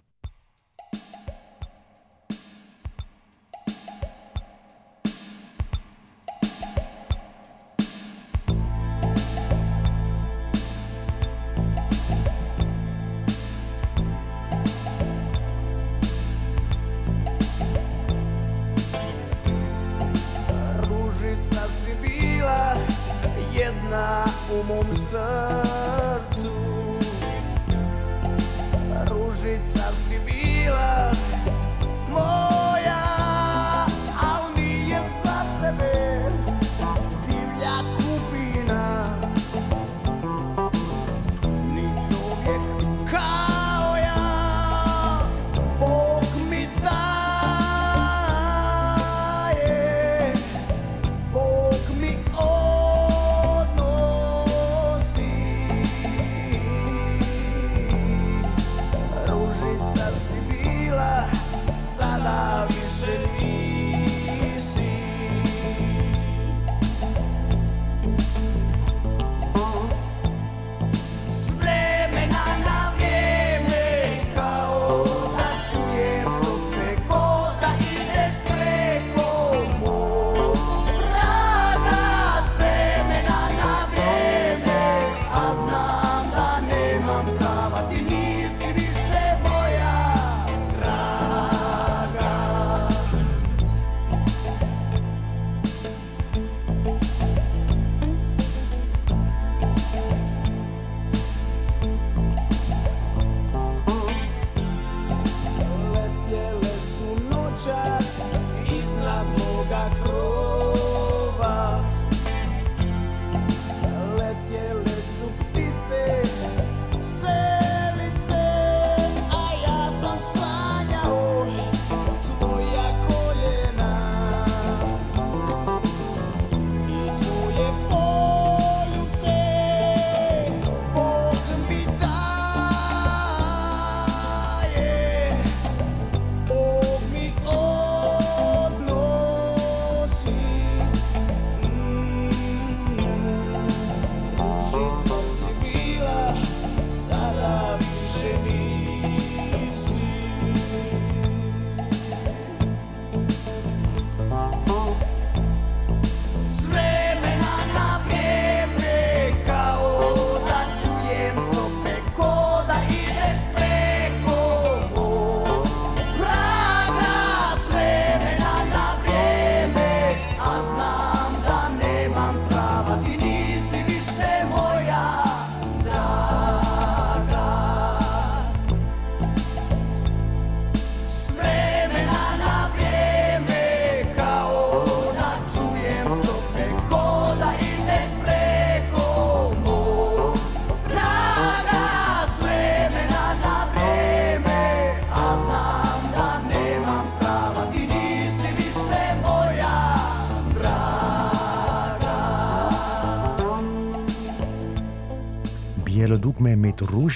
[24.53, 25.82] au monde seul.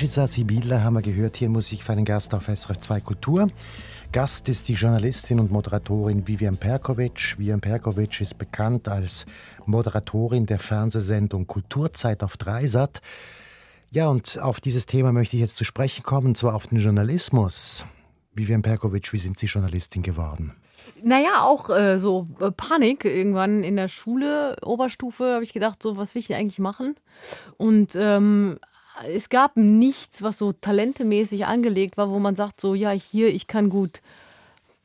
[0.02, 3.48] Mit Ružica Sibilla haben wir gehört hier Musik für einen Gast auf SRF 2 Kultur.
[4.12, 7.40] Gast ist die Journalistin und Moderatorin Vivian Perkovic.
[7.40, 9.26] Vivian Perkovic ist bekannt als
[9.66, 13.02] Moderatorin der Fernsehsendung Kulturzeit auf Dreisat.
[13.90, 16.78] Ja, und auf dieses Thema möchte ich jetzt zu sprechen kommen, und zwar auf den
[16.78, 17.84] Journalismus.
[18.36, 20.54] Vivian Perkovic, wie sind Sie Journalistin geworden?
[21.02, 23.06] Naja, auch äh, so äh, Panik.
[23.06, 26.96] Irgendwann in der Schule, Oberstufe, habe ich gedacht, so, was will ich eigentlich machen?
[27.58, 28.60] Und ähm,
[29.06, 33.48] es gab nichts, was so talentemäßig angelegt war, wo man sagt, so, ja, hier, ich
[33.48, 34.02] kann gut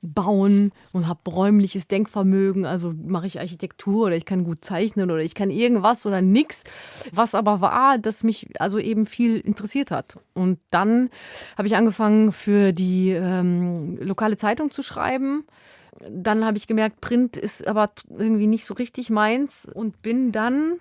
[0.05, 5.23] bauen und habe räumliches Denkvermögen, also mache ich Architektur oder ich kann gut zeichnen oder
[5.23, 6.65] ich kann irgendwas oder nix.
[7.13, 10.19] Was aber war, dass mich also eben viel interessiert hat.
[10.35, 11.09] Und dann
[11.57, 15.45] habe ich angefangen für die ähm, lokale Zeitung zu schreiben
[16.11, 20.79] dann habe ich gemerkt, Print ist aber irgendwie nicht so richtig meins und bin dann,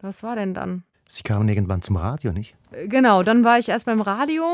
[0.00, 0.84] was war denn dann?
[1.12, 2.54] Sie kamen irgendwann zum Radio, nicht?
[2.86, 4.44] Genau, dann war ich erst beim Radio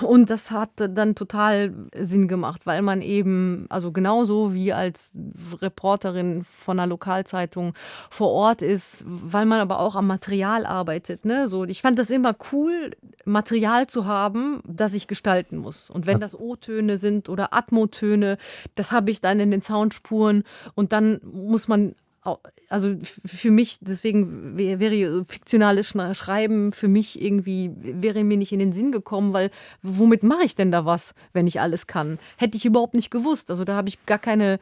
[0.00, 5.12] und das hat dann total Sinn gemacht, weil man eben, also genauso wie als
[5.60, 7.74] Reporterin von einer Lokalzeitung
[8.10, 11.24] vor Ort ist, weil man aber auch am Material arbeitet.
[11.24, 11.48] Ne?
[11.48, 12.92] So, ich fand das immer cool,
[13.24, 15.90] Material zu haben, das ich gestalten muss.
[15.90, 18.38] Und wenn das O-Töne sind oder Atmotöne,
[18.76, 20.44] das habe ich dann in den Soundspuren
[20.76, 21.96] und dann muss man
[22.68, 28.72] also für mich, deswegen wäre fiktionales Schreiben für mich irgendwie, wäre mir nicht in den
[28.72, 29.50] Sinn gekommen, weil
[29.82, 32.18] womit mache ich denn da was, wenn ich alles kann?
[32.36, 33.50] Hätte ich überhaupt nicht gewusst.
[33.50, 34.58] Also da habe ich gar keine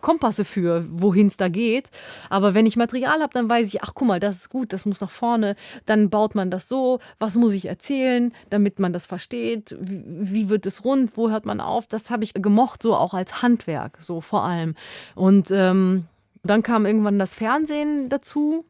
[0.00, 1.90] Kompasse für, wohin es da geht.
[2.30, 4.86] Aber wenn ich Material habe, dann weiß ich, ach guck mal, das ist gut, das
[4.86, 5.56] muss nach vorne.
[5.86, 9.76] Dann baut man das so, was muss ich erzählen, damit man das versteht?
[9.80, 11.16] Wie, wird es rund?
[11.16, 11.86] Wo hört man auf?
[11.86, 14.74] Das habe ich gemocht, so auch als Handwerk, so vor allem.
[15.14, 16.04] Und ähm,
[16.44, 18.64] dann kam irgendwann das Fernsehen dazu.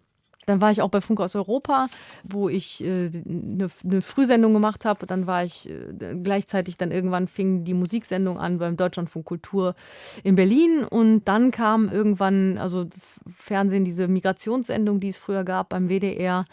[0.47, 1.89] Dann war ich auch bei Funk aus Europa,
[2.23, 5.07] wo ich äh, eine, eine, Frühsendung gemacht habe.
[5.07, 9.75] Dann war ich äh, gleichzeitig, dann irgendwann fing die Musiksendung an beim Deutschlandfunk Kultur
[10.23, 10.85] in Berlin.
[10.85, 12.87] Und dann kam irgendwann, also
[13.27, 16.45] Fernsehen, diese Migrationssendung, die es früher gab beim WDR.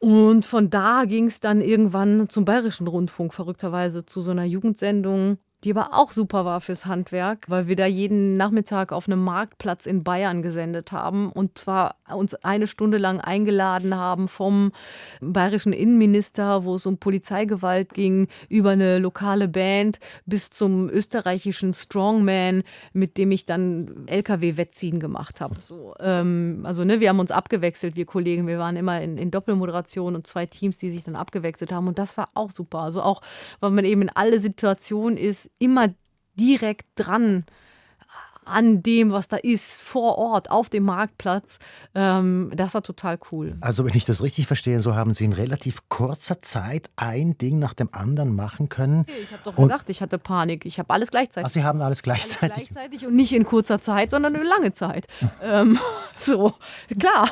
[0.00, 5.38] Und von da ging es dann irgendwann zum Bayerischen Rundfunk, verrückterweise zu so einer Jugendsendung
[5.64, 9.86] die aber auch super war fürs Handwerk, weil wir da jeden Nachmittag auf einem Marktplatz
[9.86, 14.70] in Bayern gesendet haben und zwar uns eine Stunde lang eingeladen haben vom
[15.20, 22.62] bayerischen Innenminister, wo es um Polizeigewalt ging, über eine lokale Band bis zum österreichischen Strongman,
[22.92, 25.60] mit dem ich dann LKW-Wettziehen gemacht habe.
[25.60, 29.32] So, ähm, also ne, wir haben uns abgewechselt, wir Kollegen, wir waren immer in, in
[29.32, 32.78] Doppelmoderation und zwei Teams, die sich dann abgewechselt haben und das war auch super.
[32.78, 33.22] Also auch,
[33.58, 35.88] weil man eben in alle Situationen ist, immer
[36.34, 37.44] direkt dran
[38.48, 41.58] an dem, was da ist, vor Ort, auf dem Marktplatz.
[41.94, 43.56] Ähm, das war total cool.
[43.60, 47.58] Also wenn ich das richtig verstehe, so haben Sie in relativ kurzer Zeit ein Ding
[47.58, 49.04] nach dem anderen machen können.
[49.22, 50.64] Ich habe doch und gesagt, ich hatte Panik.
[50.66, 51.46] Ich habe alles gleichzeitig.
[51.46, 52.56] Ach, Sie haben alles gleichzeitig.
[52.56, 55.06] Alles gleichzeitig und nicht in kurzer Zeit, sondern eine lange Zeit.
[55.42, 55.78] ähm,
[56.16, 56.54] so,
[56.98, 57.30] klar,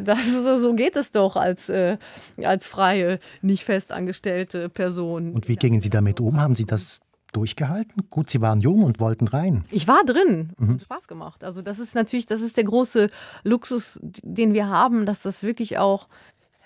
[0.00, 1.96] das, so, so geht es doch als, äh,
[2.42, 5.32] als freie, nicht festangestellte Person.
[5.32, 6.40] Und wie gingen Sie damit um?
[6.40, 7.00] Haben Sie das
[7.32, 8.08] durchgehalten?
[8.10, 9.64] Gut, Sie waren jung und wollten rein.
[9.70, 10.52] Ich war drin.
[10.58, 10.74] Mhm.
[10.74, 11.44] Hat Spaß gemacht.
[11.44, 13.08] Also das ist natürlich, das ist der große
[13.44, 16.08] Luxus, den wir haben, dass das wirklich auch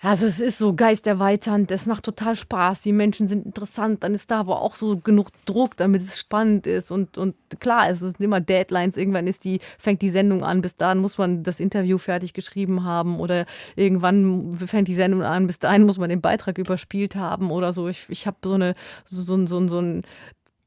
[0.05, 4.33] also es ist so geisterweiternd, es macht total Spaß, die Menschen sind interessant, dann ist
[4.33, 8.21] da aber auch so genug Druck, damit es spannend ist und, und klar, es sind
[8.21, 11.99] immer Deadlines, irgendwann ist die, fängt die Sendung an, bis dahin muss man das Interview
[11.99, 13.47] fertig geschrieben haben oder
[13.77, 17.87] irgendwann fängt die Sendung an, bis dahin muss man den Beitrag überspielt haben oder so.
[17.87, 20.03] Ich, ich habe so eine, so, so, so, so ein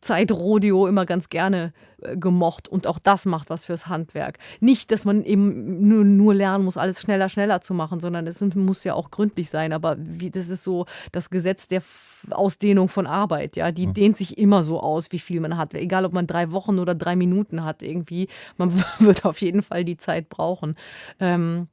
[0.05, 4.37] Zeitrodeo immer ganz gerne äh, gemocht und auch das macht was fürs Handwerk.
[4.59, 8.39] Nicht, dass man eben nur, nur lernen muss, alles schneller, schneller zu machen, sondern es
[8.55, 9.73] muss ja auch gründlich sein.
[9.73, 11.81] Aber wie, das ist so das Gesetz der
[12.29, 13.55] Ausdehnung von Arbeit.
[13.55, 13.93] Ja, die mhm.
[13.93, 15.73] dehnt sich immer so aus, wie viel man hat.
[15.73, 19.83] Egal, ob man drei Wochen oder drei Minuten hat, irgendwie, man wird auf jeden Fall
[19.83, 20.75] die Zeit brauchen.
[21.19, 21.67] Ähm,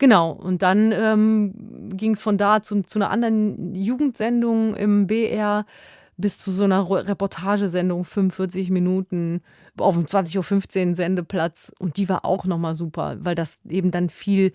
[0.00, 1.52] Genau, und dann ähm,
[1.94, 5.66] ging es von da zu, zu einer anderen Jugendsendung im BR
[6.20, 9.42] bis zu so einer Reportagesendung 45 Minuten
[9.76, 11.72] auf dem 20.15 Uhr Sendeplatz.
[11.78, 14.52] Und die war auch nochmal super, weil das eben dann viel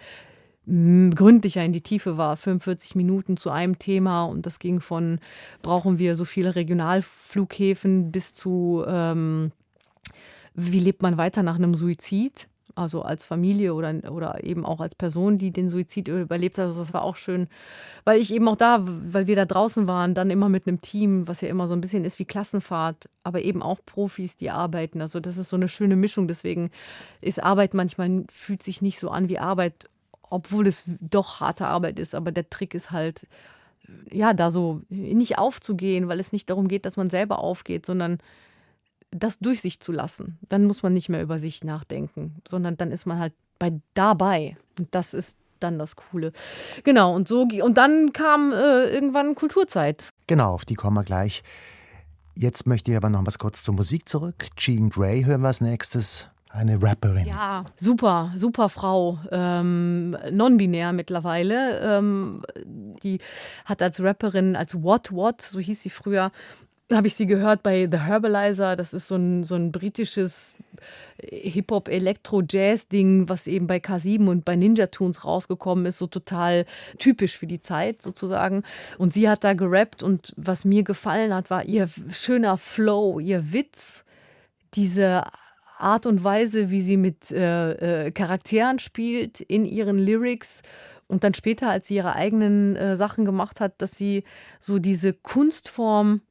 [0.66, 2.38] hm, gründlicher in die Tiefe war.
[2.38, 5.20] 45 Minuten zu einem Thema und das ging von,
[5.61, 9.51] brauchen wir so viele Regionalflughäfen bis zu, ähm,
[10.53, 12.47] wie lebt man weiter nach einem Suizid?
[12.76, 16.65] Also als Familie oder, oder eben auch als Person, die den Suizid überlebt hat.
[16.65, 17.47] Also das war auch schön,
[18.03, 21.28] weil ich eben auch da, weil wir da draußen waren, dann immer mit einem Team,
[21.28, 25.01] was ja immer so ein bisschen ist wie Klassenfahrt, aber eben auch Profis, die arbeiten.
[25.01, 26.28] Also das ist so eine schöne Mischung.
[26.28, 26.69] Deswegen
[27.21, 29.89] ist Arbeit manchmal, fühlt sich nicht so an wie Arbeit,
[30.30, 32.13] obwohl es doch harte Arbeit ist.
[32.13, 33.26] Aber der Trick ist halt,
[34.11, 38.17] ja, da so nicht aufzugehen, weil es nicht darum geht, dass man selber aufgeht, sondern
[39.12, 40.38] das durch sich zu lassen.
[40.49, 44.58] Dann muss man nicht mehr über sich nachdenken, sondern dann ist man halt bei dabei.
[44.78, 46.32] Und das ist dann das Coole.
[46.84, 50.10] Genau, und so und dann kam äh, irgendwann Kulturzeit.
[50.28, 51.43] Genau, auf die kommen wir gleich.
[52.38, 54.47] Jetzt möchte ich aber noch mal kurz zur Musik zurück.
[54.58, 56.30] Jean Grey hören wir als nächstes.
[56.49, 57.28] Eine Rapperin.
[57.28, 59.20] Ja, super, super Frau.
[59.30, 61.82] Ähm, Non-binär mittlerweile.
[61.82, 62.43] Ähm,
[63.03, 63.20] die
[63.66, 66.32] hat als Rapperin, als What What, so hieß sie früher,
[66.92, 68.76] habe ich sie gehört bei The Herbalizer.
[68.76, 70.54] Das ist so ein, so ein britisches
[71.20, 76.66] Hip-Hop-Elektro-Jazz-Ding, was eben bei K7 und bei Ninja Tunes rausgekommen ist, so total
[77.00, 78.64] typisch für die Zeit sozusagen.
[78.98, 83.52] Und sie hat da gerappt und was mir gefallen hat, war ihr schöner Flow, ihr
[83.52, 84.06] Witz,
[84.76, 85.24] diese
[85.78, 90.62] Art und Weise, wie sie mit äh, äh, Charakteren spielt in ihren Lyrics.
[91.08, 94.24] Und dann später, als sie ihre eigenen äh, Sachen gemacht hat, dass sie
[94.60, 96.22] so diese Kunstform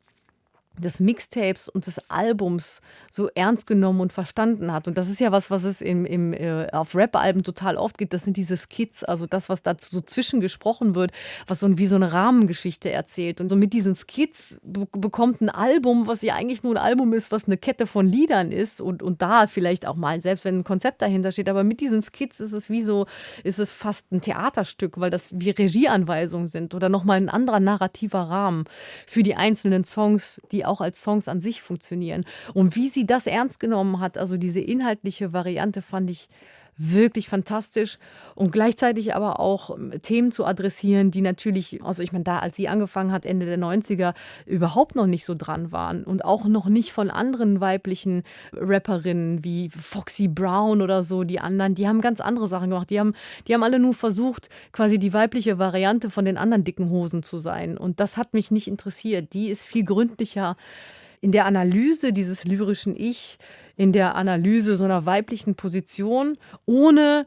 [0.79, 4.89] des Mixtapes und des Albums so ernst genommen und verstanden hat.
[4.89, 8.13] Und das ist ja was, was es im, im, äh, auf Rap-Alben total oft gibt.
[8.13, 11.13] Das sind diese Skits, also das, was da so zwischengesprochen wird,
[11.47, 13.41] was so wie so eine Rahmengeschichte erzählt.
[13.41, 17.31] Und so mit diesen Skits bekommt ein Album, was ja eigentlich nur ein Album ist,
[17.31, 20.65] was eine Kette von Liedern ist und, und da vielleicht auch mal, selbst wenn ein
[20.65, 23.07] Konzept dahinter steht, aber mit diesen Skits ist es wie so,
[23.45, 28.23] ist es fast ein Theaterstück, weil das wie Regieanweisungen sind oder nochmal ein anderer narrativer
[28.23, 28.65] Rahmen
[29.07, 32.25] für die einzelnen Songs, die auch als Songs an sich funktionieren.
[32.53, 36.29] Und wie sie das ernst genommen hat, also diese inhaltliche Variante, fand ich
[36.77, 37.99] wirklich fantastisch
[38.35, 42.57] und gleichzeitig aber auch ähm, Themen zu adressieren, die natürlich, also ich meine, da als
[42.57, 44.15] sie angefangen hat, Ende der 90er,
[44.47, 48.23] überhaupt noch nicht so dran waren und auch noch nicht von anderen weiblichen
[48.53, 52.91] Rapperinnen wie Foxy Brown oder so, die anderen, die haben ganz andere Sachen gemacht.
[52.91, 53.15] Die haben,
[53.47, 57.39] die haben alle nur versucht, quasi die weibliche Variante von den anderen dicken Hosen zu
[57.39, 57.79] sein.
[57.79, 59.33] Und das hat mich nicht interessiert.
[59.33, 60.57] Die ist viel gründlicher
[61.21, 63.39] in der Analyse dieses lyrischen Ich
[63.77, 67.27] in der Analyse so einer weiblichen Position, ohne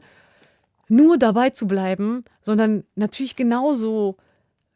[0.88, 4.16] nur dabei zu bleiben, sondern natürlich genauso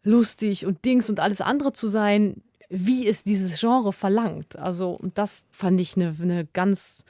[0.03, 4.57] lustig und Dings und alles andere zu sein, wie es dieses Genre verlangt.
[4.57, 7.05] Also, und das fand ich eine, eine ganz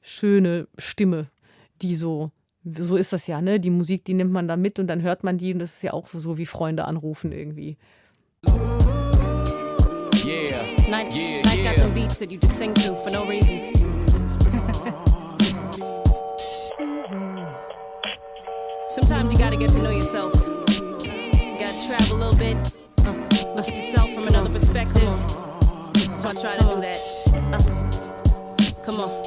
[0.00, 1.28] schöne Stimme,
[1.82, 2.30] die so,
[2.64, 3.60] so ist das ja, ne?
[3.60, 5.82] Die Musik, die nimmt man da mit und dann hört man die und das ist
[5.82, 7.76] ja auch so wie Freunde anrufen irgendwie.
[10.24, 10.62] Yeah.
[10.88, 11.74] Night, yeah, night yeah.
[11.74, 13.83] got them beats that you just sing to for no reason.
[18.94, 20.32] Sometimes you gotta get to know yourself.
[20.70, 22.56] You gotta travel a little bit,
[22.98, 23.10] uh,
[23.56, 25.02] look at yourself from another perspective.
[26.16, 26.98] So I try to do that.
[27.52, 29.23] Uh, come on.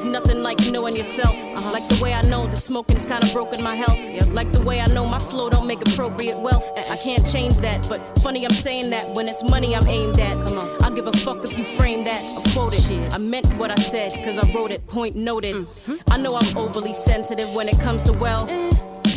[0.00, 1.34] There's nothing like knowing yourself.
[1.34, 1.72] Uh-huh.
[1.72, 3.98] Like the way I know the smoking's kinda broken my health.
[3.98, 4.28] Yep.
[4.32, 6.72] Like the way I know my flow don't make appropriate wealth.
[6.74, 10.42] I can't change that, but funny I'm saying that when it's money I'm aimed at.
[10.46, 12.80] Come on, I'll give a fuck if you frame that or quote it.
[12.80, 13.12] Shit.
[13.12, 15.54] I meant what I said, cause I wrote it, point noted.
[15.54, 15.96] Mm-hmm.
[16.10, 18.48] I know I'm overly sensitive when it comes to well.
[18.48, 18.70] Eh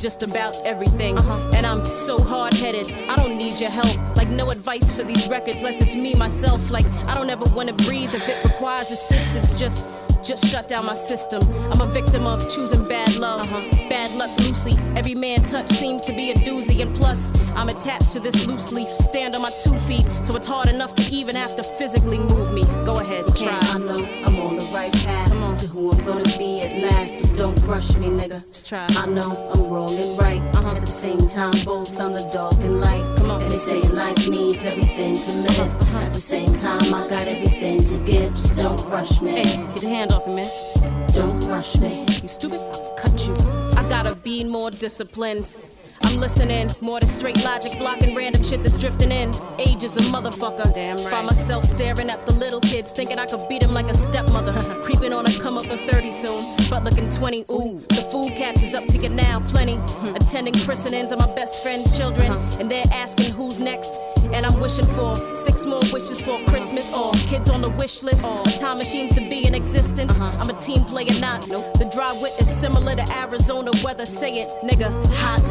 [0.03, 1.17] just about everything.
[1.17, 1.51] Uh-huh.
[1.55, 3.95] And I'm so hard headed, I don't need your help.
[4.17, 6.69] Like, no advice for these records, unless it's me, myself.
[6.69, 9.57] Like, I don't ever wanna breathe if it requires assistance.
[9.57, 9.89] Just
[10.23, 11.41] just shut down my system.
[11.71, 13.89] I'm a victim of choosing bad love, uh-huh.
[13.89, 14.73] bad luck loosely.
[14.95, 18.71] Every man touch seems to be a doozy, and plus, I'm attached to this loose
[18.71, 18.89] leaf.
[18.89, 22.53] Stand on my two feet, so it's hard enough to even have to physically move
[22.53, 22.63] me.
[22.85, 23.59] Go ahead, try.
[23.61, 25.29] I know I'm on the right path.
[25.29, 25.57] Come on.
[25.57, 27.19] To who I'm gonna be at last.
[27.19, 28.43] Just don't rush me, nigga.
[28.47, 28.87] Just try.
[28.89, 30.41] I know I'm wrong and right.
[30.55, 30.75] Uh-huh.
[30.75, 33.12] At the same time, both on the dark and light.
[33.41, 35.95] And they say life needs everything to live.
[35.95, 38.31] At the same time, I got everything to give.
[38.31, 39.31] Just don't rush me.
[39.31, 41.07] Hey, get your hand off me, man.
[41.13, 42.05] Don't rush me.
[42.21, 42.59] You stupid?
[42.59, 43.33] I'll cut you.
[43.77, 45.55] I gotta be more disciplined.
[46.03, 46.69] I'm listening.
[46.81, 49.33] More to straight logic, blocking random shit that's drifting in.
[49.57, 50.73] Age is a motherfucker.
[50.73, 51.07] Damn right.
[51.07, 54.53] Find myself staring at the little kids, thinking I could beat them like a stepmother.
[54.83, 57.45] Creeping on a come up in 30 soon, but looking 20.
[57.51, 59.79] Ooh, the food catches up to you now, plenty.
[60.15, 63.99] Attending christenings of my best friend's children, and they're asking who's next.
[64.33, 68.25] And I'm wishing for six more wishes for Christmas or kids on the wish list.
[68.25, 70.19] Or time machines to be in existence.
[70.19, 70.37] Uh-huh.
[70.41, 74.05] I'm a team player, not the dry wit is similar to Arizona weather.
[74.05, 75.41] Say it, nigga, hot,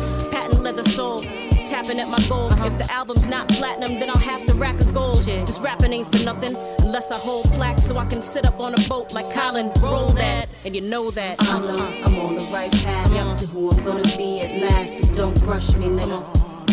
[0.42, 1.20] patent leather soul.
[1.66, 2.52] Tapping at my goal.
[2.52, 2.66] Uh-huh.
[2.66, 5.24] If the album's not platinum, then I'll have to rack a gold.
[5.24, 5.46] Shit.
[5.46, 8.74] This rapping ain't for nothing unless I hold plaques so I can sit up on
[8.74, 9.70] a boat like Colin.
[9.80, 11.36] Roll that, and you know that.
[11.40, 13.36] I know I'm on the right path yep.
[13.38, 15.14] to who I'm gonna be at last.
[15.16, 16.20] Don't crush me, nigga.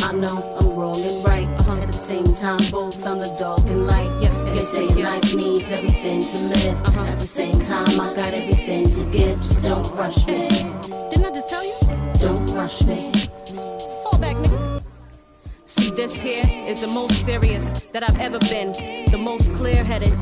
[0.04, 1.48] I know I'm wrong and right.
[1.60, 1.78] Uh-huh.
[1.78, 4.12] At the same time, both on the dark and light.
[4.22, 5.24] Yes, and they say yes.
[5.24, 6.78] life needs everything to live.
[6.84, 7.06] Uh-huh.
[7.06, 9.38] At the same time, I got everything to give.
[9.38, 10.50] Just don't rush me.
[11.10, 11.78] Didn't I just tell you?
[12.20, 13.19] Don't rush me.
[14.20, 14.84] Back, nigga.
[15.66, 18.74] See, this here is the most serious that I've ever been,
[19.12, 20.14] the most clear headed.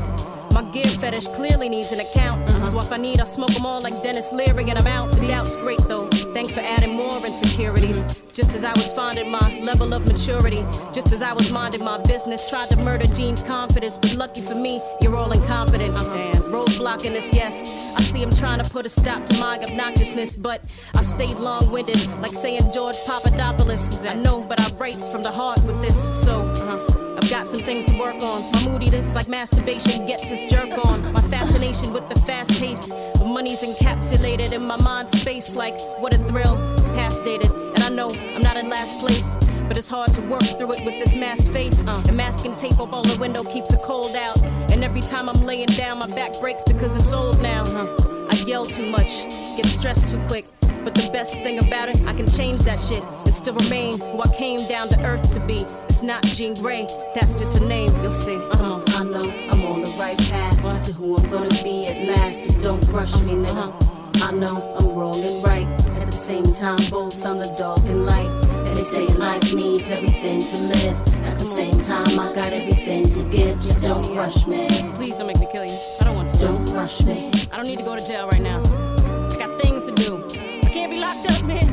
[0.52, 2.48] My gear fetish clearly needs an account.
[2.48, 2.66] Uh-huh.
[2.66, 5.10] So if I need, I smoke them all like Dennis Leary and I'm out.
[5.12, 6.08] The doubt's great though.
[6.32, 8.04] Thanks for adding more insecurities.
[8.32, 11.98] Just as I was finding my level of maturity, just as I was minding my
[12.04, 13.98] business, tried to murder Gene's confidence.
[13.98, 15.94] But lucky for me, you're all incompetent.
[15.94, 16.42] Damn.
[16.52, 17.87] Roadblocking this, yes.
[17.98, 20.62] I see him trying to put a stop to my obnoxiousness, but
[20.94, 24.04] I stayed long winded, like saying George Papadopoulos.
[24.04, 26.42] I know, but I write from the heart with this, so.
[26.42, 27.16] Uh-huh.
[27.20, 28.52] I've got some things to work on.
[28.52, 31.12] My moodiness, like masturbation, gets its jerk on.
[31.12, 32.86] My fascination with the fast pace.
[32.88, 36.56] The money's encapsulated in my mind space, like what a thrill.
[36.94, 39.36] Past dated, and I know I'm not in last place.
[39.68, 41.86] But it's hard to work through it with this masked face.
[41.86, 44.42] Uh, and masking tape over all the window keeps the cold out.
[44.72, 47.64] And every time I'm laying down, my back breaks because it's old now.
[47.66, 48.26] Huh?
[48.30, 49.24] I yell too much,
[49.56, 50.46] get stressed too quick.
[50.84, 54.22] But the best thing about it, I can change that shit and still remain who
[54.22, 55.66] I came down to earth to be.
[55.88, 58.36] It's not Jean Grey, that's just a name, you'll see.
[58.36, 58.80] Uh-huh.
[58.96, 60.82] I know I'm on the right path what?
[60.84, 62.46] to who I'm gonna be at last.
[62.46, 63.68] Just don't rush me, nigga.
[63.68, 64.24] Uh-huh.
[64.24, 65.66] I know I'm wrong and right
[66.00, 68.37] at the same time, both on the dark and light.
[68.78, 70.96] They say life needs everything to live.
[71.24, 73.60] At the same time, I got everything to give.
[73.60, 74.68] Just don't rush me.
[74.94, 75.76] Please don't make me kill you.
[76.00, 76.38] I don't want to.
[76.38, 77.28] Don't rush me.
[77.50, 78.60] I don't need to go to jail right now.
[78.60, 80.24] I got things to do.
[80.62, 81.66] I can't be locked up, man.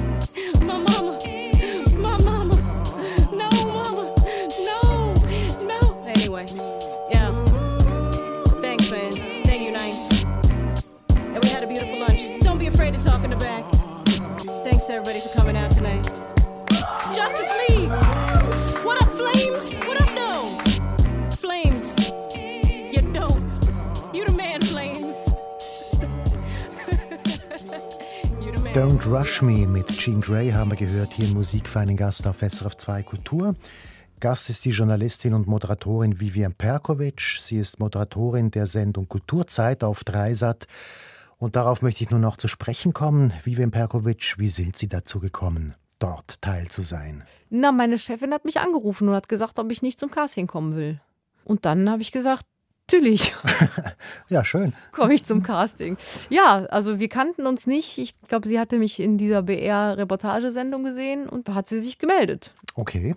[0.66, 1.20] My mama.
[2.00, 2.56] My mama.
[3.32, 4.16] No, mama.
[4.66, 5.14] No.
[5.62, 6.04] No.
[6.08, 6.48] Anyway.
[7.12, 7.30] Yeah.
[8.66, 9.12] Thanks, man.
[9.46, 9.94] Thank you, Nine.
[11.36, 12.40] And we had a beautiful lunch.
[12.40, 13.64] Don't be afraid to talk in the back.
[14.64, 15.30] Thanks, everybody, for
[28.76, 32.28] Don't Rush Me mit Jean Grey haben wir gehört hier in Musik für einen Gast
[32.28, 33.56] auf SRF 2 Kultur.
[34.20, 37.38] Gast ist die Journalistin und Moderatorin Vivian Perkovic.
[37.40, 40.68] Sie ist Moderatorin der Sendung Kulturzeit auf Dreisat.
[41.38, 43.32] Und darauf möchte ich nur noch zu sprechen kommen.
[43.46, 47.24] Vivian Perkovic, wie sind Sie dazu gekommen, dort teil zu sein?
[47.50, 50.76] Na, meine Chefin hat mich angerufen und hat gesagt, ob ich nicht zum Casting kommen
[50.76, 51.00] will.
[51.46, 52.46] Und dann habe ich gesagt,
[52.88, 53.34] natürlich
[54.30, 54.74] Ja, schön.
[54.92, 55.98] komme ich zum Casting.
[56.30, 57.98] Ja, also wir kannten uns nicht.
[57.98, 62.52] Ich glaube, sie hatte mich in dieser BR-Reportagesendung gesehen und da hat sie sich gemeldet.
[62.76, 63.16] Okay.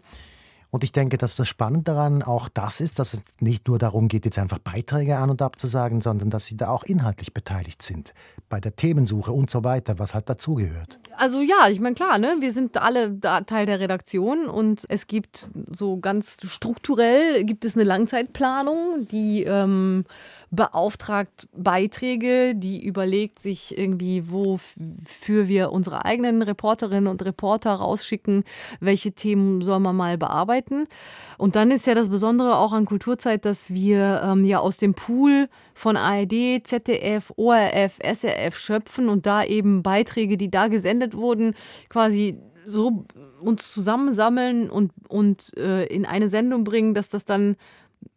[0.71, 4.09] Und ich denke, dass das Spannende daran auch das ist, dass es nicht nur darum
[4.09, 8.13] geht, jetzt einfach Beiträge an und abzusagen, sondern dass Sie da auch inhaltlich beteiligt sind.
[8.51, 10.99] Bei der Themensuche und so weiter, was halt dazugehört.
[11.17, 15.51] Also ja, ich meine, klar, ne, wir sind alle Teil der Redaktion und es gibt
[15.73, 20.05] so ganz strukturell gibt es eine Langzeitplanung, die ähm,
[20.51, 28.45] beauftragt Beiträge, die überlegt sich irgendwie, wofür wir unsere eigenen Reporterinnen und Reporter rausschicken,
[28.81, 30.87] welche Themen soll man mal bearbeiten.
[31.37, 34.95] Und dann ist ja das Besondere auch an Kulturzeit, dass wir ähm, ja aus dem
[34.95, 41.55] Pool von ARD, ZDF, ORF, SRF schöpfen und da eben Beiträge, die da gesendet wurden,
[41.89, 43.07] quasi so
[43.41, 47.57] uns zusammensammeln und, und äh, in eine Sendung bringen, dass das dann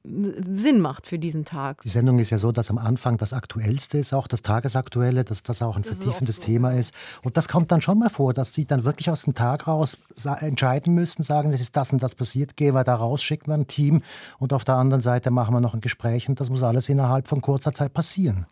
[0.04, 1.82] Sinn macht für diesen Tag.
[1.84, 5.44] Die Sendung ist ja so, dass am Anfang das Aktuellste ist, auch das Tagesaktuelle, dass
[5.44, 6.94] das auch ein Das ist vertiefendes oft so, Thema ist.
[7.22, 9.98] Und das kommt dann schon mal vor, dass Sie dann wirklich aus dem Tag raus
[10.40, 13.54] entscheiden müssen, sagen, es ist das und das passiert, gehen wir da raus, schicken wir
[13.56, 14.02] ein Team
[14.40, 17.28] und auf der anderen Seite machen wir noch ein Gespräch und das muss alles innerhalb
[17.28, 18.48] von kurzer Zeit passieren.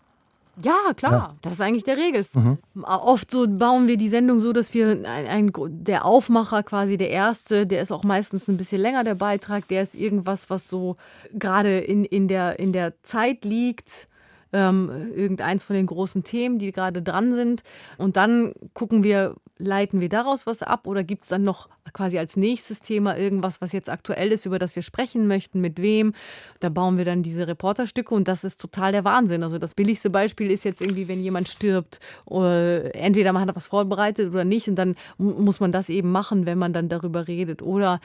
[0.61, 2.57] Ja, klar, das ist eigentlich der Regelfall.
[2.83, 5.51] Oft so bauen wir die Sendung so, dass wir ein, ein,
[5.83, 9.81] der Aufmacher quasi der erste, der ist auch meistens ein bisschen länger der Beitrag, der
[9.83, 10.97] ist irgendwas, was so
[11.33, 14.07] gerade in, in, der, in der Zeit liegt.
[14.51, 17.61] Ähm, irgendeins von den großen Themen, die gerade dran sind.
[17.99, 22.17] Und dann gucken wir, leiten wir daraus was ab oder gibt es dann noch quasi
[22.17, 26.13] als nächstes Thema irgendwas, was jetzt aktuell ist, über das wir sprechen möchten, mit wem.
[26.59, 29.43] Da bauen wir dann diese Reporterstücke und das ist total der Wahnsinn.
[29.43, 33.67] Also das billigste Beispiel ist jetzt irgendwie, wenn jemand stirbt, oder entweder man hat was
[33.67, 37.27] vorbereitet oder nicht und dann mu- muss man das eben machen, wenn man dann darüber
[37.27, 37.61] redet.
[37.61, 37.99] Oder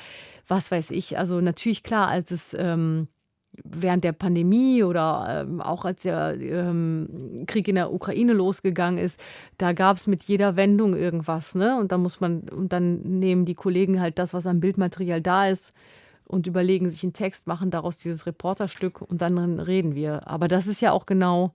[0.48, 2.54] was weiß ich, also natürlich klar, als es...
[2.58, 3.08] Ähm,
[3.62, 9.22] während der Pandemie oder ähm, auch als der ähm, Krieg in der Ukraine losgegangen ist,
[9.58, 11.78] da gab es mit jeder Wendung irgendwas, ne?
[11.78, 15.46] Und da muss man, und dann nehmen die Kollegen halt das, was an Bildmaterial da
[15.46, 15.72] ist
[16.26, 20.26] und überlegen sich einen Text, machen daraus dieses Reporterstück und dann reden wir.
[20.26, 21.52] Aber das ist ja auch genau,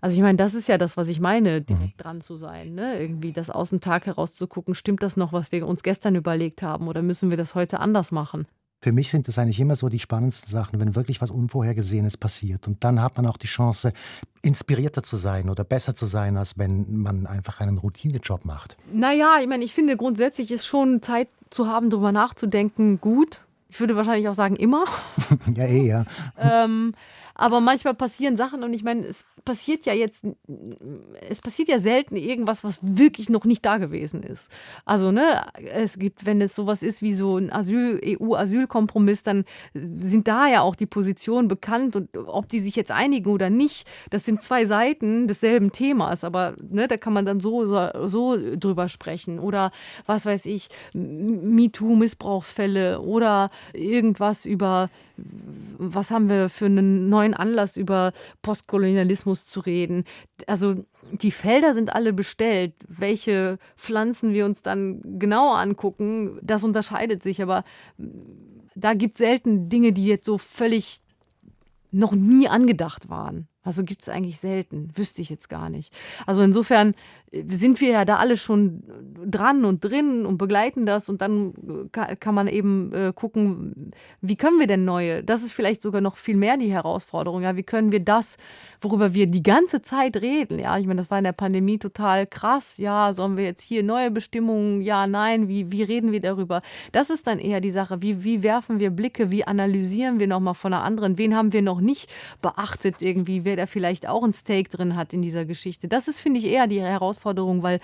[0.00, 3.00] also ich meine, das ist ja das, was ich meine, direkt dran zu sein, ne?
[3.00, 6.16] Irgendwie das aus dem Tag heraus zu gucken, stimmt das noch, was wir uns gestern
[6.16, 8.46] überlegt haben oder müssen wir das heute anders machen?
[8.82, 12.66] Für mich sind das eigentlich immer so die spannendsten Sachen, wenn wirklich was Unvorhergesehenes passiert.
[12.66, 13.92] Und dann hat man auch die Chance,
[14.42, 18.76] inspirierter zu sein oder besser zu sein, als wenn man einfach einen Routinejob macht.
[18.92, 23.42] Naja, ich meine, ich finde grundsätzlich ist schon Zeit zu haben, darüber nachzudenken, gut.
[23.68, 24.84] Ich würde wahrscheinlich auch sagen, immer.
[25.46, 26.04] ja, eh, ja.
[26.36, 26.94] ähm,
[27.34, 30.24] aber manchmal passieren Sachen und ich meine, es passiert ja jetzt,
[31.28, 34.50] es passiert ja selten irgendwas, was wirklich noch nicht da gewesen ist.
[34.84, 40.28] Also, ne, es gibt, wenn es sowas ist wie so ein Asyl, EU-Asylkompromiss, dann sind
[40.28, 44.24] da ja auch die Positionen bekannt und ob die sich jetzt einigen oder nicht, das
[44.24, 48.88] sind zwei Seiten desselben Themas, aber ne, da kann man dann so, so, so drüber
[48.88, 49.38] sprechen.
[49.38, 49.70] Oder
[50.06, 58.12] was weiß ich, MeToo-Missbrauchsfälle oder irgendwas über was haben wir für einen neuen Anlass, über
[58.42, 60.04] Postkolonialismus zu reden.
[60.46, 60.76] Also
[61.12, 62.74] die Felder sind alle bestellt.
[62.88, 67.42] Welche Pflanzen wir uns dann genau angucken, das unterscheidet sich.
[67.42, 67.64] Aber
[68.74, 70.98] da gibt es selten Dinge, die jetzt so völlig
[71.90, 73.48] noch nie angedacht waren.
[73.62, 75.94] Also gibt es eigentlich selten, wüsste ich jetzt gar nicht.
[76.26, 76.94] Also insofern
[77.48, 78.82] sind wir ja da alle schon
[79.24, 81.54] dran und drin und begleiten das und dann
[81.94, 86.00] äh, kann man eben äh, gucken, wie können wir denn neue, das ist vielleicht sogar
[86.00, 88.36] noch viel mehr die Herausforderung, ja, wie können wir das,
[88.80, 92.26] worüber wir die ganze Zeit reden, ja, ich meine, das war in der Pandemie total
[92.26, 96.60] krass, ja, sollen wir jetzt hier neue Bestimmungen, ja, nein, wie, wie reden wir darüber?
[96.92, 100.54] Das ist dann eher die Sache, wie, wie werfen wir Blicke, wie analysieren wir nochmal
[100.54, 102.10] von einer anderen, wen haben wir noch nicht
[102.42, 105.88] beachtet irgendwie, wer da vielleicht auch ein Steak drin hat in dieser Geschichte.
[105.88, 107.80] Das ist, finde ich, eher die Herausforderung, weil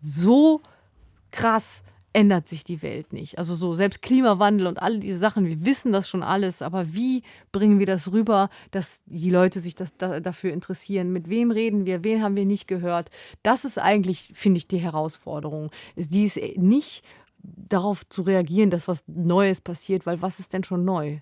[0.00, 0.60] so
[1.30, 1.82] krass
[2.16, 3.36] ändert sich die Welt nicht.
[3.36, 7.22] Also so selbst Klimawandel und all diese Sachen, wir wissen das schon alles, aber wie
[7.52, 11.12] bringen wir das rüber, dass die Leute sich das, da, dafür interessieren?
[11.12, 12.04] Mit wem reden wir?
[12.04, 13.10] Wen haben wir nicht gehört?
[13.42, 15.70] Das ist eigentlich, finde ich, die Herausforderung.
[15.94, 17.04] Die ist nicht
[17.42, 21.18] darauf zu reagieren, dass was Neues passiert, weil was ist denn schon neu?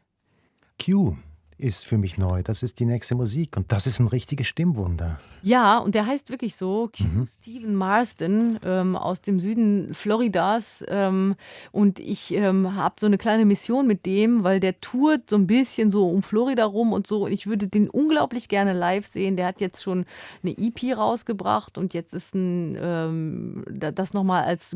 [0.81, 1.17] Q
[1.59, 2.42] ist für mich neu.
[2.42, 5.18] Das ist die nächste Musik und das ist ein richtiges Stimmwunder.
[5.46, 7.28] Ja, und der heißt wirklich so, mhm.
[7.38, 10.82] Stephen Marsden ähm, aus dem Süden Floridas.
[10.88, 11.36] Ähm,
[11.70, 15.46] und ich ähm, habe so eine kleine Mission mit dem, weil der tourt so ein
[15.46, 17.26] bisschen so um Florida rum und so.
[17.26, 19.36] Und ich würde den unglaublich gerne live sehen.
[19.36, 20.07] Der hat jetzt schon
[20.42, 24.74] eine EP rausgebracht und jetzt ist ein, ähm, das nochmal als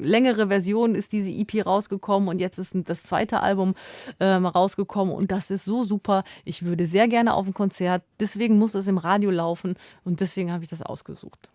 [0.00, 3.74] längere Version ist diese EP rausgekommen und jetzt ist das zweite Album
[4.20, 6.17] ähm, rausgekommen und das ist so super.
[6.44, 8.02] Ich würde sehr gerne auf ein Konzert.
[8.20, 9.76] Deswegen muss es im Radio laufen.
[10.04, 11.50] Und deswegen habe ich das ausgesucht.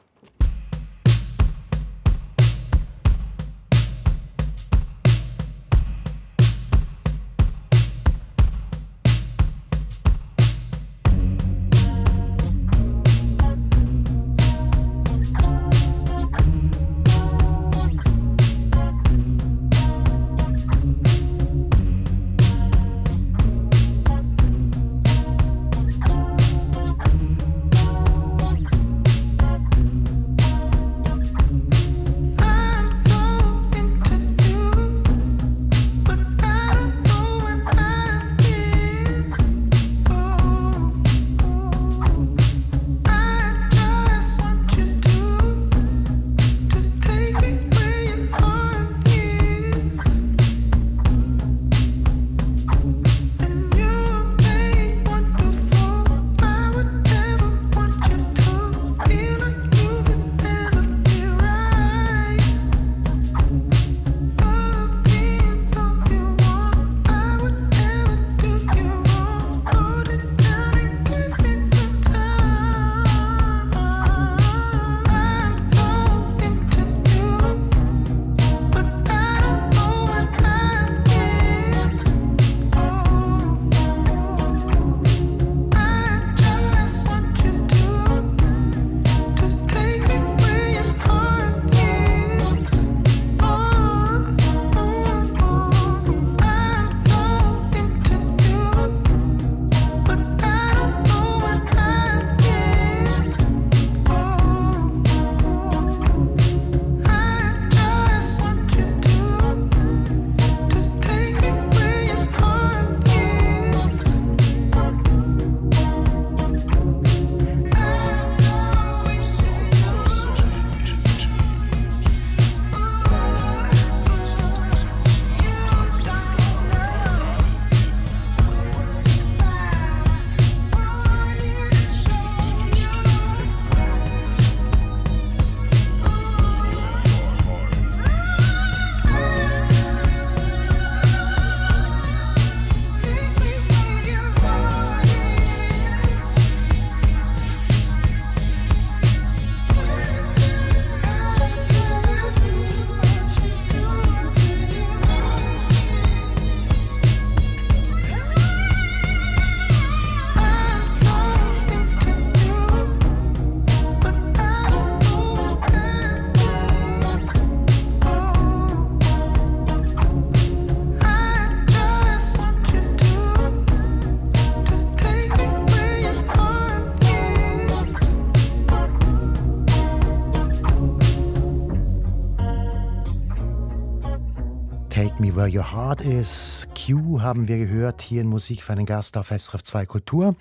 [185.84, 186.68] Your Heart Is.
[186.76, 190.38] Q haben wir gehört hier in Musik für einen Gast auf SRF 2 Kultur.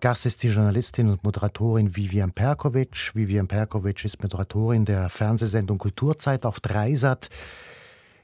[0.00, 3.14] Gast ist die Journalistin und Moderatorin Vivian Perkovic.
[3.14, 7.28] Vivian Perkovic ist Moderatorin der Fernsehsendung Kulturzeit auf Dreisat.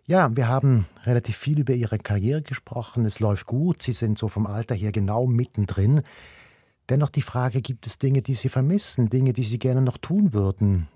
[0.06, 3.04] Ja, wir haben relativ viel über Ihre Karriere gesprochen.
[3.04, 3.82] Es läuft gut.
[3.82, 6.00] Sie sind so vom Alter her genau mittendrin.
[6.90, 10.34] Dennoch die Frage, gibt es Dinge, die Sie vermissen, Dinge, die Sie gerne noch tun
[10.34, 10.88] würden?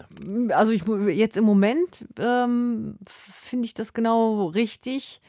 [0.51, 0.83] Also ich,
[1.17, 5.23] jetzt im Moment ähm, finde ich das genau richtig.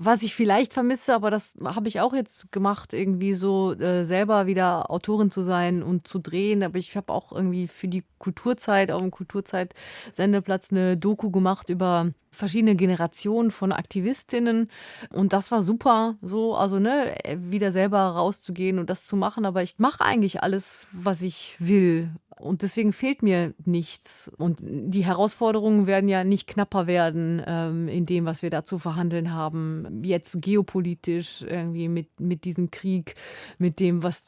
[0.00, 4.46] Was ich vielleicht vermisse, aber das habe ich auch jetzt gemacht, irgendwie so äh, selber
[4.46, 6.62] wieder Autorin zu sein und zu drehen.
[6.62, 12.12] Aber ich habe auch irgendwie für die Kulturzeit, auf dem Kulturzeit-Sendeplatz eine Doku gemacht über
[12.30, 14.70] verschiedene Generationen von Aktivistinnen.
[15.10, 19.44] Und das war super so also ne wieder selber rauszugehen und das zu machen.
[19.46, 24.30] Aber ich mache eigentlich alles was ich will und deswegen fehlt mir nichts.
[24.38, 28.78] Und die Herausforderungen werden ja nicht knapper werden ähm, in dem, was wir da zu
[28.78, 30.02] verhandeln haben.
[30.02, 33.14] Jetzt geopolitisch irgendwie mit, mit diesem Krieg,
[33.58, 34.26] mit dem, was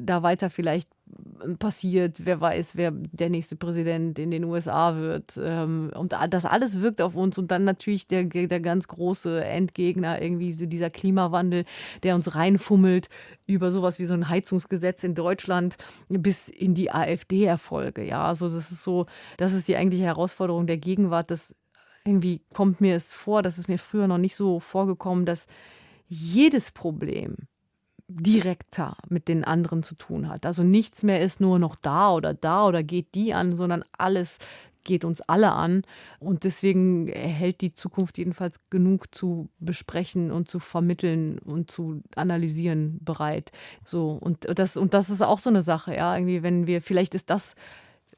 [0.00, 0.88] da weiter vielleicht
[1.58, 5.38] passiert, wer weiß, wer der nächste Präsident in den USA wird.
[5.42, 10.22] Ähm, und das alles wirkt auf uns und dann natürlich der, der ganz große Endgegner,
[10.22, 11.64] irgendwie so dieser Klimawandel,
[12.02, 13.08] der uns reinfummelt
[13.46, 15.76] über sowas wie so ein Heizungsgesetz in Deutschland
[16.08, 18.04] bis in die AfD-Erfolge.
[18.04, 19.04] Ja, also das ist so,
[19.36, 21.30] das ist die eigentliche Herausforderung der Gegenwart.
[21.30, 21.54] Das
[22.04, 25.46] irgendwie kommt mir es vor, das ist mir früher noch nicht so vorgekommen, dass
[26.08, 27.36] jedes Problem,
[28.14, 30.46] direkter mit den anderen zu tun hat.
[30.46, 34.38] Also nichts mehr ist nur noch da oder da oder geht die an, sondern alles
[34.84, 35.82] geht uns alle an.
[36.18, 42.98] Und deswegen hält die Zukunft jedenfalls genug zu besprechen und zu vermitteln und zu analysieren
[43.00, 43.50] bereit.
[43.84, 47.14] So, und das, und das ist auch so eine Sache, ja, irgendwie, wenn wir, vielleicht
[47.14, 47.54] ist das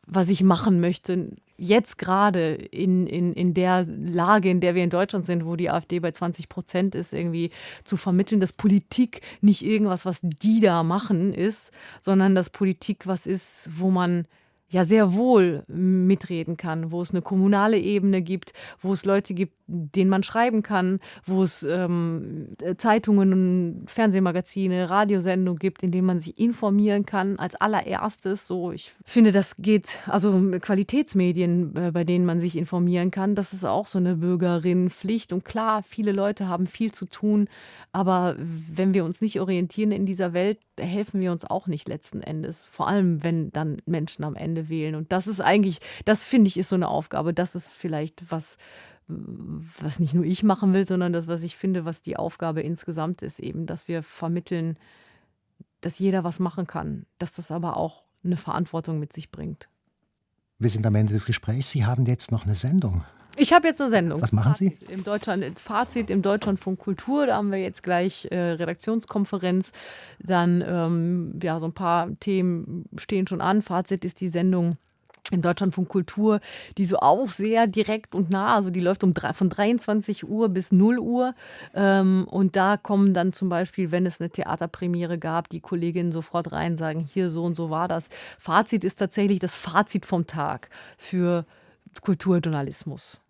[0.07, 4.91] was ich machen möchte, jetzt gerade in, in, in der Lage, in der wir in
[4.91, 7.51] Deutschland sind, wo die AfD bei 20 Prozent ist, irgendwie
[7.85, 13.27] zu vermitteln, dass Politik nicht irgendwas, was die da machen, ist, sondern dass Politik was
[13.27, 14.27] ist, wo man
[14.69, 19.55] ja sehr wohl mitreden kann, wo es eine kommunale Ebene gibt, wo es Leute gibt,
[19.67, 26.39] denen man schreiben kann, wo es ähm, Zeitungen, Fernsehmagazine, Radiosendungen gibt, in denen man sich
[26.39, 28.47] informieren kann als allererstes.
[28.47, 33.53] So, ich finde, das geht, also Qualitätsmedien, äh, bei denen man sich informieren kann, das
[33.53, 35.33] ist auch so eine Bürgerinnenpflicht.
[35.33, 37.49] Und klar, viele Leute haben viel zu tun,
[37.93, 42.21] aber wenn wir uns nicht orientieren in dieser Welt, helfen wir uns auch nicht letzten
[42.21, 42.67] Endes.
[42.71, 44.95] Vor allem, wenn dann Menschen am Ende wählen.
[44.95, 47.33] Und das ist eigentlich, das finde ich, ist so eine Aufgabe.
[47.33, 48.59] Das ist vielleicht was,
[49.07, 53.23] was nicht nur ich machen will, sondern das, was ich finde, was die Aufgabe insgesamt
[53.23, 54.79] ist, eben, dass wir vermitteln,
[55.81, 59.69] dass jeder was machen kann, dass das aber auch eine Verantwortung mit sich bringt.
[60.59, 61.71] Wir sind am Ende des Gesprächs.
[61.71, 63.05] Sie haben jetzt noch eine Sendung.
[63.37, 64.23] Ich habe jetzt eine Sendung.
[64.23, 64.85] Was machen Fazit Sie?
[64.87, 67.27] Im Deutschland, Fazit im Deutschlandfunk Kultur.
[67.27, 69.73] Da haben wir jetzt gleich äh, Redaktionskonferenz.
[70.21, 73.61] Dann, ähm, ja, so ein paar Themen stehen schon an.
[73.61, 74.77] Fazit ist die Sendung
[75.31, 76.41] in Deutschland von Kultur,
[76.77, 80.49] die so auch sehr direkt und nah, also die läuft um drei, von 23 Uhr
[80.51, 81.35] bis 0 Uhr.
[81.75, 86.53] Ähm, und da kommen dann zum Beispiel, wenn es eine Theaterpremiere gab, die Kolleginnen sofort
[86.53, 88.09] rein, sagen, hier so und so war das.
[88.39, 90.69] Fazit ist tatsächlich das Fazit vom Tag
[90.99, 91.47] für
[92.03, 93.24] Kulturjournalismus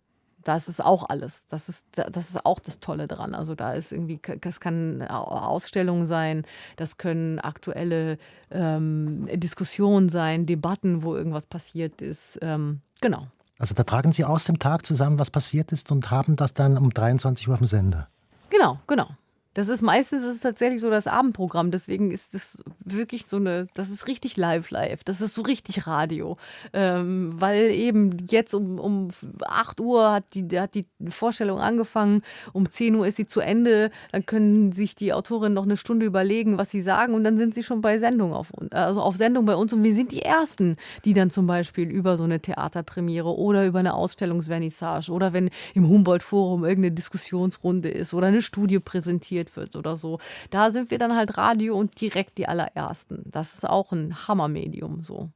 [0.45, 1.47] das ist auch alles.
[1.47, 3.35] Das ist, das ist auch das Tolle dran.
[3.35, 6.45] Also da ist irgendwie, das kann Ausstellungen sein,
[6.77, 8.17] das können aktuelle
[8.51, 12.39] ähm, Diskussionen sein, Debatten, wo irgendwas passiert ist.
[12.41, 13.27] Ähm, genau.
[13.57, 16.77] Also da tragen Sie aus dem Tag zusammen, was passiert ist und haben das dann
[16.77, 18.07] um 23 Uhr auf dem Sender.
[18.49, 19.07] Genau, genau.
[19.55, 21.71] Das ist meistens ist tatsächlich so das Abendprogramm.
[21.71, 25.05] Deswegen ist es wirklich so eine, das ist richtig live live.
[25.05, 26.35] Das ist so richtig Radio.
[26.73, 29.07] Ähm, weil eben jetzt um, um
[29.47, 33.91] 8 Uhr hat die, hat die Vorstellung angefangen, um 10 Uhr ist sie zu Ende.
[34.11, 37.55] Dann können sich die Autorinnen noch eine Stunde überlegen, was sie sagen und dann sind
[37.55, 39.71] sie schon bei Sendung auf, also auf Sendung bei uns.
[39.71, 40.75] Und wir sind die Ersten,
[41.05, 45.87] die dann zum Beispiel über so eine Theaterpremiere oder über eine Ausstellungsvernissage oder wenn im
[45.87, 50.17] Humboldt-Forum irgendeine Diskussionsrunde ist oder eine Studie präsentiert gespielt wird oder so.
[50.49, 53.23] Da sind wir dann halt Radio und direkt die allerersten.
[53.25, 55.29] Das ist auch ein Hammermedium so.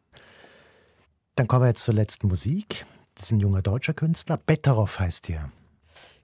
[1.35, 2.85] Dann kommen wir jetzt zur letzten Musik.
[3.15, 4.37] Das ist ein junger deutscher Künstler.
[4.37, 5.51] Betteroff heißt hier.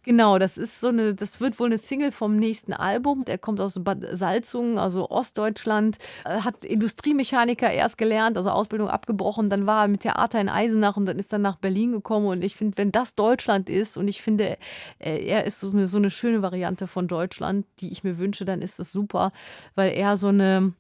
[0.06, 3.26] Genau, das ist so eine, das wird wohl eine Single vom nächsten Album.
[3.26, 9.50] Der kommt aus Bad Salzungen, also Ostdeutschland, äh, hat Industriemechaniker erst gelernt, also Ausbildung abgebrochen,
[9.50, 12.28] dann war er mit Theater in Eisenach und dann ist er nach Berlin gekommen.
[12.28, 14.58] Und ich finde, wenn das Deutschland ist und ich finde,
[15.00, 18.46] äh, er ist so eine, so eine schöne Variante von Deutschland, die ich mir wünsche,
[18.46, 19.32] dann ist das super,
[19.74, 20.74] weil er so eine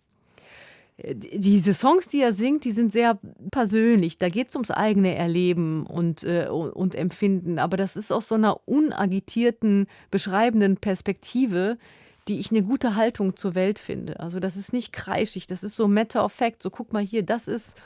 [0.97, 3.19] diese Songs, die er singt, die sind sehr
[3.51, 4.17] persönlich.
[4.17, 7.59] Da geht es ums eigene Erleben und, äh, und Empfinden.
[7.59, 11.77] Aber das ist aus so einer unagitierten, beschreibenden Perspektive,
[12.29, 14.19] die ich eine gute Haltung zur Welt finde.
[14.19, 16.63] Also das ist nicht kreischig, das ist so matter of fact.
[16.63, 17.77] So guck mal hier, das ist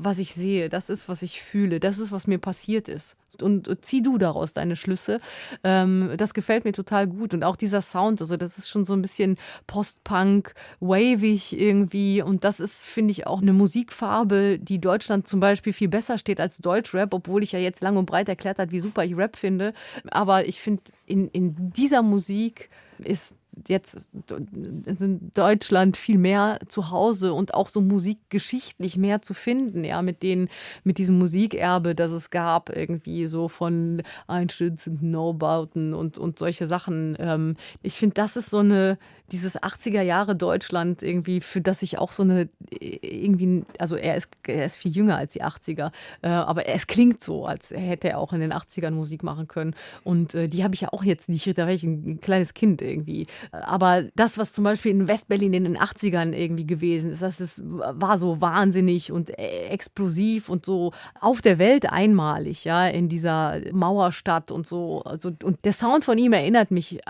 [0.00, 3.16] was ich sehe, das ist, was ich fühle, das ist, was mir passiert ist.
[3.42, 5.20] Und zieh du daraus deine Schlüsse.
[5.64, 7.34] Ähm, das gefällt mir total gut.
[7.34, 9.36] Und auch dieser Sound, also das ist schon so ein bisschen
[9.66, 12.22] Post-Punk, wavig irgendwie.
[12.22, 16.40] Und das ist, finde ich, auch eine Musikfarbe, die Deutschland zum Beispiel viel besser steht
[16.40, 19.36] als Deutschrap, obwohl ich ja jetzt lang und breit erklärt habe, wie super ich Rap
[19.36, 19.72] finde.
[20.10, 23.34] Aber ich finde, in, in dieser Musik ist
[23.66, 30.02] jetzt in Deutschland viel mehr zu Hause und auch so musikgeschichtlich mehr zu finden, ja,
[30.02, 30.48] mit denen,
[30.84, 37.16] mit diesem Musikerbe, das es gab, irgendwie so von Einstürzenden Neubauten und, und solche Sachen.
[37.18, 38.98] Ähm, ich finde, das ist so eine,
[39.32, 44.30] dieses 80er Jahre Deutschland irgendwie, für das ich auch so eine, irgendwie, also er ist,
[44.46, 45.90] er ist viel jünger als die 80er,
[46.22, 49.74] äh, aber es klingt so, als hätte er auch in den 80ern Musik machen können.
[50.02, 52.80] Und äh, die habe ich ja auch jetzt nicht, da war ich ein kleines Kind
[52.80, 53.26] irgendwie.
[53.52, 57.60] Aber das, was zum Beispiel in Westberlin in den 80ern irgendwie gewesen ist, das ist,
[57.64, 63.60] war so wahnsinnig und äh, explosiv und so auf der Welt einmalig, ja, in dieser
[63.72, 65.02] Mauerstadt und so.
[65.02, 67.00] Also, und der Sound von ihm erinnert mich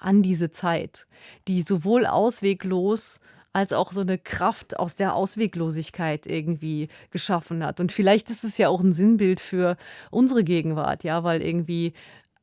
[0.00, 1.06] an diese Zeit,
[1.48, 3.20] die sowohl ausweglos
[3.52, 7.80] als auch so eine Kraft aus der Ausweglosigkeit irgendwie geschaffen hat.
[7.80, 9.76] Und vielleicht ist es ja auch ein Sinnbild für
[10.10, 11.92] unsere Gegenwart, ja, weil irgendwie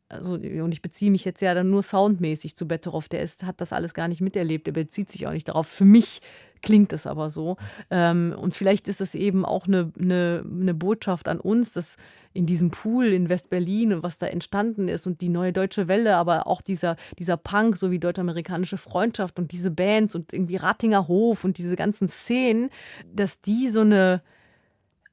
[0.10, 3.62] also, und ich beziehe mich jetzt ja dann nur soundmäßig zu Betteroff, der ist, hat
[3.62, 5.68] das alles gar nicht miterlebt, der bezieht sich auch nicht darauf.
[5.68, 6.22] Für mich
[6.62, 7.57] klingt es aber so.
[7.89, 11.95] Ähm, und vielleicht ist das eben auch eine, eine, eine Botschaft an uns, dass
[12.34, 16.16] in diesem Pool in West-Berlin und was da entstanden ist und die neue deutsche Welle,
[16.16, 21.43] aber auch dieser, dieser Punk sowie deutsch-amerikanische Freundschaft und diese Bands und irgendwie Rattinger Hof
[21.43, 22.70] und diese ganzen Szenen,
[23.14, 24.22] dass die so eine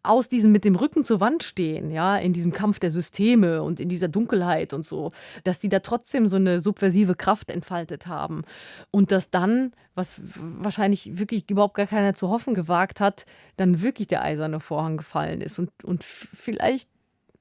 [0.08, 3.80] aus diesem mit dem Rücken zur Wand stehen, ja, in diesem Kampf der Systeme und
[3.80, 5.10] in dieser Dunkelheit und so,
[5.44, 8.42] dass die da trotzdem so eine subversive Kraft entfaltet haben
[8.90, 13.26] und dass dann, was wahrscheinlich wirklich überhaupt gar keiner zu hoffen gewagt hat,
[13.56, 15.58] dann wirklich der eiserne Vorhang gefallen ist.
[15.58, 16.88] Und, und vielleicht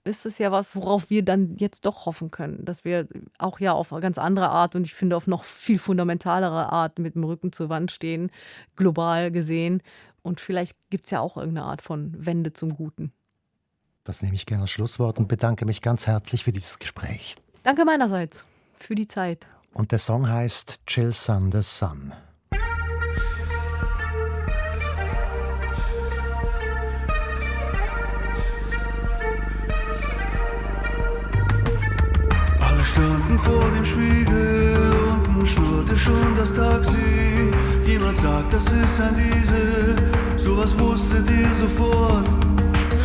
[0.05, 3.07] ist es ja was, worauf wir dann jetzt doch hoffen können, dass wir
[3.39, 6.99] auch ja auf eine ganz andere Art und ich finde auf noch viel fundamentalere Art
[6.99, 8.29] mit dem Rücken zur Wand stehen,
[8.75, 9.81] global gesehen
[10.25, 13.13] und vielleicht gibt es ja auch irgendeine Art von Wende zum Guten.
[14.03, 17.35] Das nehme ich gerne als Schlusswort und bedanke mich ganz herzlich für dieses Gespräch.
[17.63, 18.45] Danke meinerseits
[18.75, 19.47] für die Zeit.
[19.73, 22.13] Und der Song heißt Chill Sun the Sun.
[32.59, 37.51] Alle standen vor dem Spiegel, unten schnurrte schon das Taxi.
[37.85, 39.95] Jemand sagt, das ist ein Diesel,
[40.45, 42.27] sowas wusstet ihr sofort.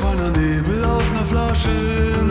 [0.00, 1.76] Voller Nebel aus einer Flasche,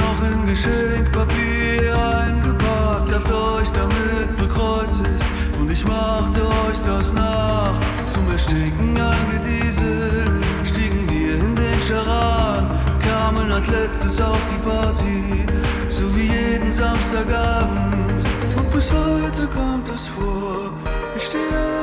[0.03, 1.93] noch in Geschenkpapier
[2.23, 3.11] eingepackt.
[3.15, 5.25] Habt euch damit bekreuzigt
[5.59, 7.75] und ich machte euch das nach.
[8.13, 10.31] Zum Ersticken eingedieselt,
[10.63, 12.63] stiegen wir in den Charan,
[13.07, 15.45] kamen als letztes auf die Party,
[15.87, 18.23] so wie jeden Samstagabend.
[18.57, 20.71] Und bis heute kommt es vor,
[21.17, 21.79] ich stehe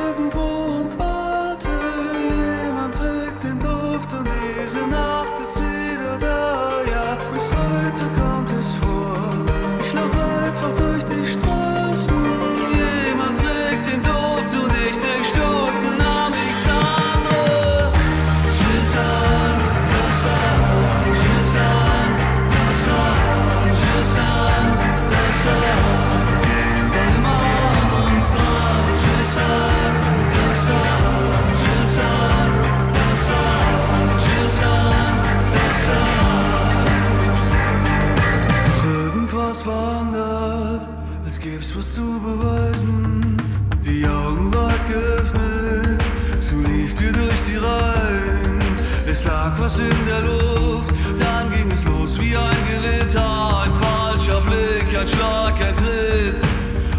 [49.67, 50.93] was in der Luft.
[51.19, 53.63] Dann ging es los wie ein Gewitter.
[53.63, 56.41] Ein falscher Blick, ein Schlag, ein Tritt.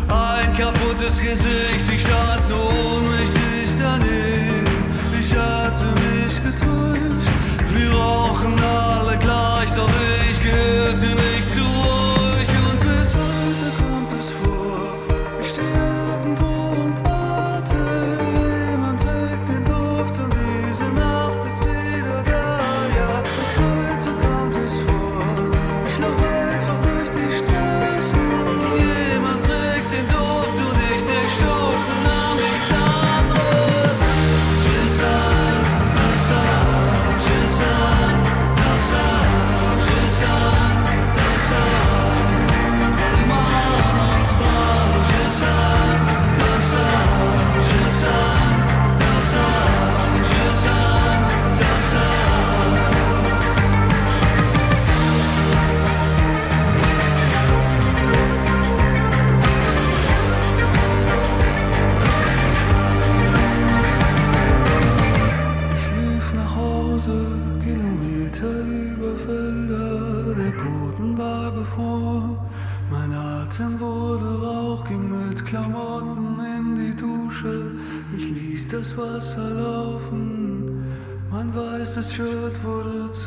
[0.08, 2.97] Ein kaputtes Gesicht, ich stand nur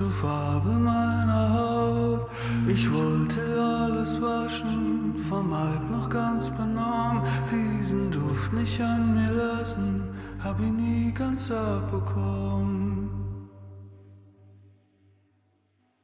[0.01, 2.27] zur Farbe meiner Haut.
[2.67, 7.21] Ich wollte alles waschen, Alp noch ganz benommen.
[7.49, 10.03] Diesen Duft nicht an mir lassen,
[10.43, 13.09] hab ihn nie ganz abbekommen.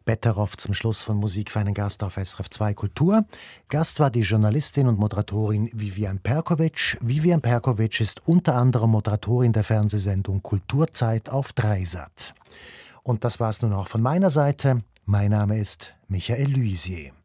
[0.05, 3.25] Betteroff zum Schluss von Musik für einen Gast auf SRF 2 Kultur.
[3.67, 6.97] Gast war die Journalistin und Moderatorin Vivian Perkovic.
[7.01, 12.33] Vivian Perkovic ist unter anderem Moderatorin der Fernsehsendung Kulturzeit auf Dreisat.
[13.07, 14.83] Und das war es nun auch von meiner Seite.
[15.05, 17.16] Mein Name ist Michael Luisier.